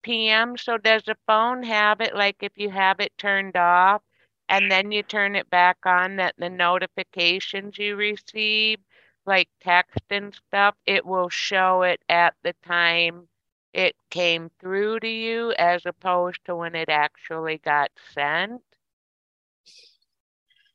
[0.03, 0.57] p.m.
[0.57, 4.01] So does the phone have it like if you have it turned off
[4.49, 8.79] and then you turn it back on that the notifications you receive,
[9.25, 13.27] like text and stuff, it will show it at the time
[13.73, 18.61] it came through to you as opposed to when it actually got sent?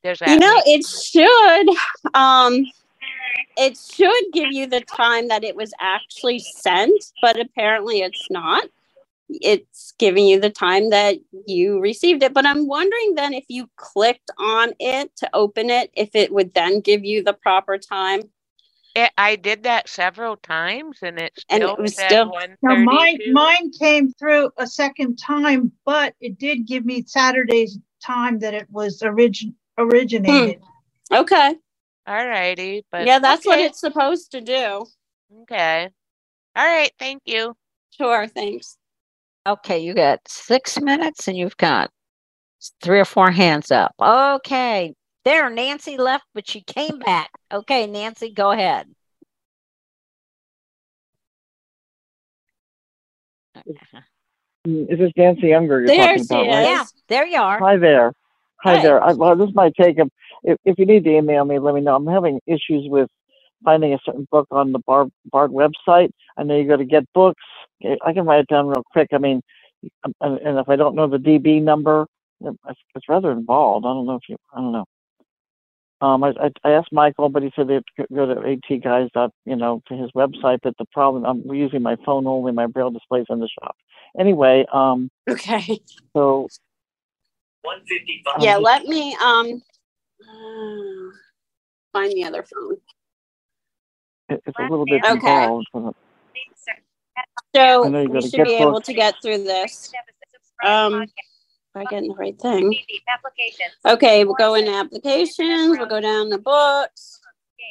[0.03, 2.13] Does that You know, it should.
[2.13, 2.65] Um,
[3.57, 8.65] it should give you the time that it was actually sent, but apparently it's not.
[9.29, 11.17] It's giving you the time that
[11.47, 12.33] you received it.
[12.33, 16.53] But I'm wondering then if you clicked on it to open it, if it would
[16.53, 18.21] then give you the proper time.
[18.95, 23.19] It, I did that several times and it And it was said still- Now mine
[23.33, 28.67] mine came through a second time, but it did give me Saturday's time that it
[28.69, 30.61] was origin originated.
[31.09, 31.15] Hmm.
[31.15, 31.55] Okay.
[32.05, 34.85] All righty, but yeah, that's what it's supposed to do.
[35.43, 35.89] Okay.
[36.55, 36.91] All right.
[36.99, 37.55] Thank you.
[37.91, 38.27] Sure.
[38.27, 38.77] Thanks.
[39.45, 41.91] Okay, you got six minutes and you've got
[42.81, 43.93] three or four hands up.
[44.01, 44.93] Okay.
[45.25, 47.29] There, Nancy left, but she came back.
[47.51, 48.87] Okay, Nancy, go ahead.
[54.67, 56.63] Mm, Is this Nancy Younger There she about, right?
[56.63, 57.59] Yeah, there you are.
[57.59, 58.13] Hi there.
[58.61, 58.81] Hi, Hi.
[58.81, 59.03] there.
[59.03, 60.05] I, well, this might take a.
[60.43, 61.95] If, if you need to email me, let me know.
[61.95, 63.09] I'm having issues with
[63.65, 66.11] finding a certain book on the Bard, Bard website.
[66.37, 67.43] I know you go to get books.
[67.83, 69.09] I I can write it down real quick.
[69.13, 69.41] I mean,
[70.05, 72.07] um, and, and if I don't know the DB number,
[72.41, 73.85] it's, it's rather involved.
[73.85, 74.37] I don't know if you.
[74.53, 74.85] I don't know.
[76.01, 77.81] Um, I, I, I asked Michael, but he said they
[78.13, 80.59] go to atguys dot you know to his website.
[80.63, 82.51] But the problem, I'm using my phone only.
[82.53, 83.75] My braille displays in the shop.
[84.19, 85.79] Anyway, um, Okay.
[86.15, 86.49] so
[87.63, 88.33] 155.
[88.35, 88.57] Yeah.
[88.57, 89.61] Let me um
[90.21, 91.11] uh,
[91.93, 92.77] find the other phone.
[94.33, 95.13] It, it's a little bit Okay.
[95.13, 95.67] involved.
[97.55, 99.93] So I know you we should get be able to get through this.
[100.65, 101.09] Um, if
[101.75, 102.73] I get in the right thing.
[103.85, 105.77] Okay, we'll go in applications.
[105.77, 107.19] We'll go down to books.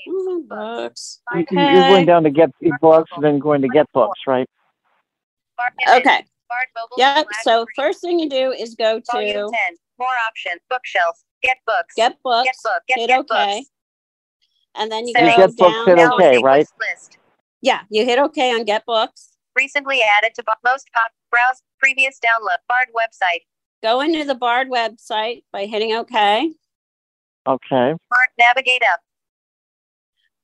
[0.09, 1.21] Mm, Books.
[1.33, 2.51] You- you- You're going down to get
[2.81, 4.49] books, and then going to get books, right?
[5.89, 6.25] Okay.
[6.97, 7.27] Yep.
[7.43, 9.51] So first thing you do is go to
[9.99, 10.61] More options.
[10.69, 11.23] Bookshelf.
[11.43, 11.95] Get books.
[11.95, 12.45] get books.
[12.47, 12.83] Get book.
[12.89, 13.65] Get, hit get okay.
[14.75, 14.83] Books.
[14.83, 15.37] And then you Settings.
[15.37, 15.99] go Get books, down.
[15.99, 16.67] hit okay, right?
[16.91, 17.19] List.
[17.61, 19.31] Yeah, you hit okay on get books.
[19.57, 21.11] Recently added to most pop.
[21.31, 22.59] Browse previous download.
[22.69, 23.41] Bard website.
[23.83, 26.53] Go into the Bard website by hitting okay.
[27.47, 27.95] Okay.
[28.11, 29.01] Bard navigate up.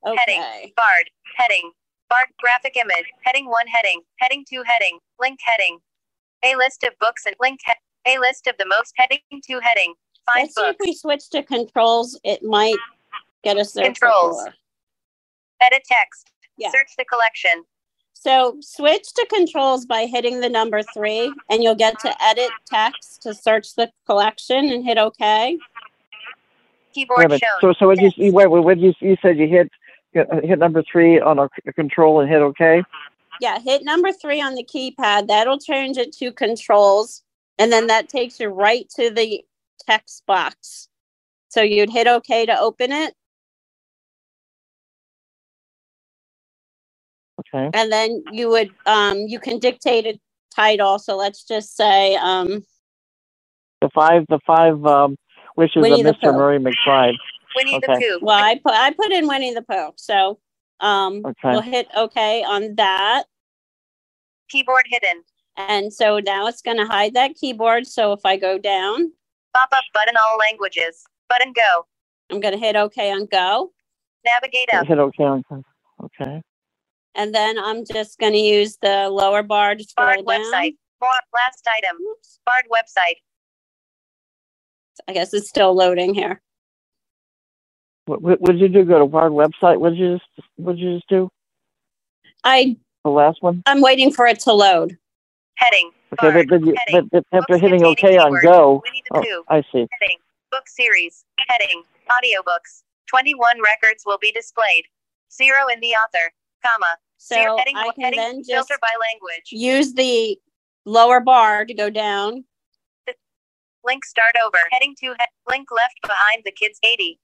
[0.05, 0.17] Okay.
[0.25, 0.71] Heading.
[0.75, 1.09] Bard.
[1.37, 1.71] Heading.
[2.09, 3.05] Bard graphic image.
[3.23, 4.01] Heading 1 heading.
[4.19, 4.99] Heading 2 heading.
[5.19, 5.79] Link heading.
[6.43, 9.93] A list of books and link he- a list of the most heading 2 heading.
[10.33, 12.19] Find Let's see if we switch to controls.
[12.23, 12.75] It might
[13.43, 13.85] get us there.
[13.85, 14.41] Controls.
[14.41, 14.55] quicker.
[15.61, 16.31] Edit text.
[16.57, 16.71] Yeah.
[16.71, 17.63] Search the collection.
[18.13, 23.21] So switch to controls by hitting the number three, and you'll get to edit text
[23.23, 25.57] to search the collection and hit OK.
[26.93, 27.39] Keyboard shown.
[27.61, 29.69] So, so what you you- wait, wait, what you you said you hit
[30.17, 32.83] uh, hit number three on a control and hit OK.
[33.39, 35.27] Yeah, hit number three on the keypad.
[35.27, 37.23] That'll change it to controls,
[37.57, 39.45] and then that takes you right to the
[39.87, 40.89] text box.
[41.47, 43.15] So you'd hit OK to open it,
[47.53, 47.69] Okay.
[47.73, 50.19] and then you would um you can dictate a
[50.55, 50.99] title.
[50.99, 52.63] So let's just say um
[53.81, 55.15] The five the five um,
[55.55, 56.31] wishes Winnie of Mr.
[56.31, 56.33] Pooh.
[56.33, 57.15] Murray McBride.
[57.55, 57.85] Winnie Okay.
[57.87, 58.19] the Pooh.
[58.25, 60.39] Well, I put I put in Winnie the Pooh, so
[60.79, 61.51] um, Okay.
[61.51, 63.23] we'll hit OK on that,
[64.49, 65.23] Keyboard hidden.
[65.57, 67.85] and so now it's going to hide that keyboard.
[67.85, 69.11] So if I go down,
[69.55, 71.03] Pop up button all languages.
[71.27, 71.85] Button go.
[72.31, 73.71] I'm going to hit OK on Go,
[74.25, 74.85] Navigate up.
[74.87, 75.43] Hit OK on.
[76.03, 76.41] Okay.
[77.19, 80.25] And then I'm just going to use the lower bar to scroll Bard down.
[80.25, 80.75] website.
[81.01, 81.97] More last item.
[82.45, 83.17] Bard website.
[85.07, 86.41] I guess it's still loading here.
[88.05, 88.85] What, what what did you do?
[88.85, 89.79] Go to Bard website.
[89.79, 91.29] What did you just what did you just do?
[92.43, 93.63] I The last one.
[93.65, 94.97] I'm waiting for it to load.
[95.55, 95.91] Heading.
[96.13, 97.09] Okay, but, but, you, but, Heading.
[97.11, 98.41] but after Books hitting containing OK on.
[98.41, 98.81] Go.
[99.13, 99.87] Oh, I see.
[100.01, 100.17] Heading.
[100.51, 101.25] Book series.
[101.49, 101.83] Heading.
[102.09, 102.83] Audiobooks.
[103.07, 104.85] 21 records will be displayed.
[105.31, 106.31] Zero in the author.
[106.65, 106.97] Comma.
[107.19, 109.51] So Zero heading, I can heading then just filter by language.
[109.51, 110.39] use the
[110.85, 112.45] lower bar to go down.
[113.85, 114.57] Link start over.
[114.71, 117.19] Heading to he- link left behind the kids 80.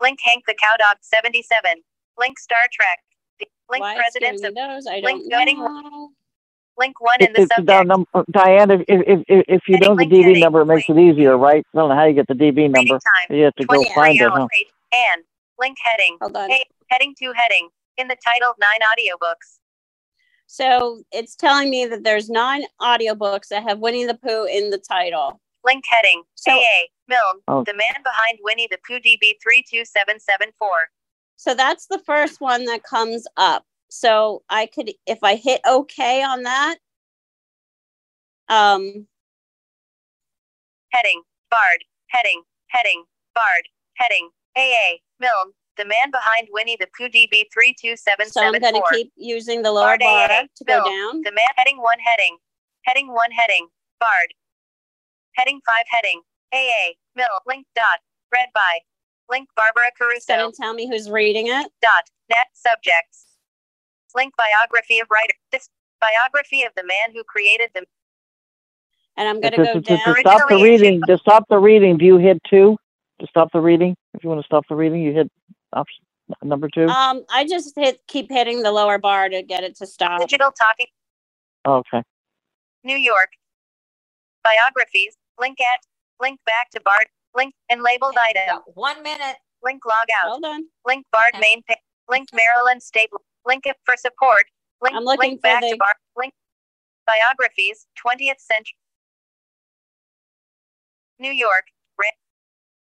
[0.00, 1.82] Link Hank the cow dog 77.
[2.18, 2.98] Link Star Trek.
[3.70, 6.10] Link Why Presidents of those, I Link don't heading know.
[6.78, 7.66] Link one in the it's subject.
[7.66, 10.88] down num- Diane, if, if, if, if you know the DB heading, number, it makes
[10.88, 11.64] it easier, right?
[11.74, 12.94] I don't know how you get the DB number.
[12.94, 13.36] time.
[13.36, 14.48] You have to go find it, hours huh?
[15.14, 15.24] And
[15.58, 16.18] link heading.
[16.20, 16.50] Hold on.
[16.50, 17.68] Hey, heading to heading.
[17.98, 19.58] In the title, nine audiobooks.
[20.46, 24.78] So it's telling me that there's nine audiobooks that have Winnie the Pooh in the
[24.78, 25.40] title.
[25.64, 26.22] Link heading.
[26.34, 26.86] So- AA.
[27.08, 27.40] Milne.
[27.48, 27.62] Oh.
[27.64, 30.68] The man behind Winnie the Pooh DB 32774.
[31.36, 33.64] So that's the first one that comes up.
[33.88, 36.78] So I could, if I hit OK on that,
[38.48, 39.06] um,
[40.90, 41.22] Heading.
[41.50, 41.84] Bard.
[42.08, 42.42] Heading.
[42.68, 43.04] Heading.
[43.34, 43.68] Bard.
[43.94, 44.30] Heading.
[44.56, 44.98] AA.
[45.20, 45.52] Milne.
[45.76, 47.44] The man behind Winnie the Pooh DB
[48.28, 50.42] so I'm going to keep using the lower Bard bar AA.
[50.56, 51.20] to go down.
[51.22, 52.38] The man heading one heading.
[52.84, 53.68] Heading one heading.
[54.00, 54.32] Bard.
[55.34, 56.22] Heading five heading.
[56.52, 56.94] AA.
[57.14, 57.26] Mill.
[57.46, 58.00] Link dot.
[58.32, 58.80] Read by.
[59.30, 60.34] Link Barbara Caruso.
[60.34, 61.70] Gonna tell me who's reading it.
[61.82, 63.26] Dot net subjects.
[64.14, 65.34] Link biography of writer.
[65.52, 65.68] This
[66.00, 67.84] biography of the man who created them.
[69.16, 70.16] And I'm gonna go to, to down.
[70.20, 72.76] stop the reading, to stop the reading, do you hit two?
[73.20, 75.30] To stop the reading, if you want to stop the reading, you hit
[75.76, 76.04] option
[76.42, 76.86] number two.
[76.86, 80.20] Um, I just hit keep hitting the lower bar to get it to stop.
[80.20, 80.86] Digital talking.
[81.66, 82.02] okay.
[82.82, 83.30] New York.
[84.42, 85.16] Biographies.
[85.40, 85.80] Link at.
[86.20, 87.06] Link back to Bard.
[87.34, 88.60] Link and labeled item.
[88.74, 89.36] One minute.
[89.62, 90.30] Link log out.
[90.30, 90.64] Hold on.
[90.86, 91.78] Link Bard main page.
[92.08, 93.10] Link Maryland State.
[93.44, 94.44] Link it for support.
[94.82, 95.96] Link, I'm looking link for back the- to Bard.
[96.16, 96.32] Link
[97.06, 97.86] biographies.
[98.04, 98.78] 20th century.
[101.18, 101.66] New York.
[101.98, 102.20] Ra-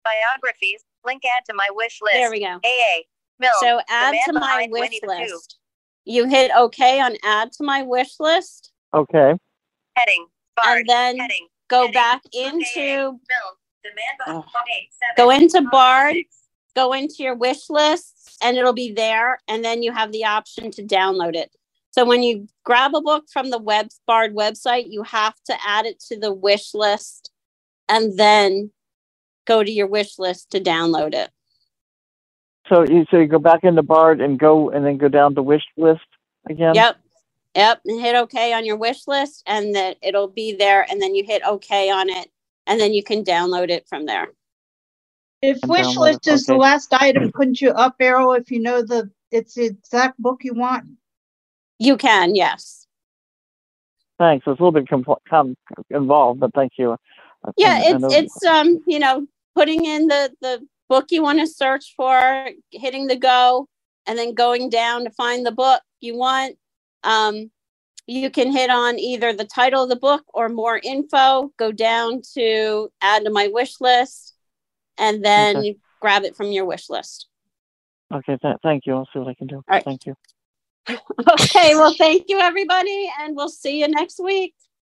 [0.05, 0.84] Biographies.
[1.05, 2.14] Link add to my wish list.
[2.14, 2.59] There we go.
[2.64, 3.02] AA.
[3.38, 3.50] Mill.
[3.61, 5.34] So add to my wish Winnie the Pooh.
[5.34, 5.59] list.
[6.05, 9.34] You hit OK on add to my wish list, Okay.
[9.96, 10.26] Heading.
[10.57, 10.78] Bard.
[10.80, 11.48] and then Heading.
[11.68, 13.18] go back into Mill.
[13.82, 14.44] The man behind.
[14.76, 16.36] eight, seven, go into five, Bard, six.
[16.76, 19.40] go into your wish lists, and it'll be there.
[19.48, 21.50] And then you have the option to download it.
[21.90, 25.86] So when you grab a book from the web Bard website, you have to add
[25.86, 27.30] it to the wish list,
[27.88, 28.70] and then
[29.47, 31.30] go to your wish list to download it.
[32.68, 35.42] So you so you go back into BARD and go and then go down to
[35.42, 36.01] wish list
[36.49, 36.74] again.
[36.74, 36.97] Yep.
[37.55, 37.80] Yep.
[37.84, 40.86] And hit OK on your wish list, and then it'll be there.
[40.90, 42.30] And then you hit OK on it,
[42.66, 44.28] and then you can download it from there.
[45.42, 48.51] If And wish download list it, is the last item, couldn't you up arrow if
[48.51, 50.84] you know the it's the exact book you want?
[51.78, 52.86] You can, yes.
[54.18, 54.45] Thanks.
[54.47, 55.57] It's a little bit compl- com-
[55.90, 56.97] involved, but thank you.
[57.57, 61.22] Yeah, I- I it's know- it's um, you know, putting in the the book you
[61.22, 63.68] want to search for, hitting the go,
[64.07, 66.57] and then going down to find the book you want.
[67.02, 67.50] Um,
[68.07, 72.20] you can hit on either the title of the book or more info, go down
[72.34, 74.34] to add to my wish list,
[74.98, 75.66] and then Okay.
[75.68, 77.28] you grab it from your wish list.
[78.12, 78.36] Okay.
[78.36, 78.94] Th- thank you.
[78.94, 79.62] I'll see what I can do.
[79.68, 79.82] right.
[79.84, 80.14] Thank you.
[81.40, 84.55] Okay, well, thank you, everybody, and we'll see you next week.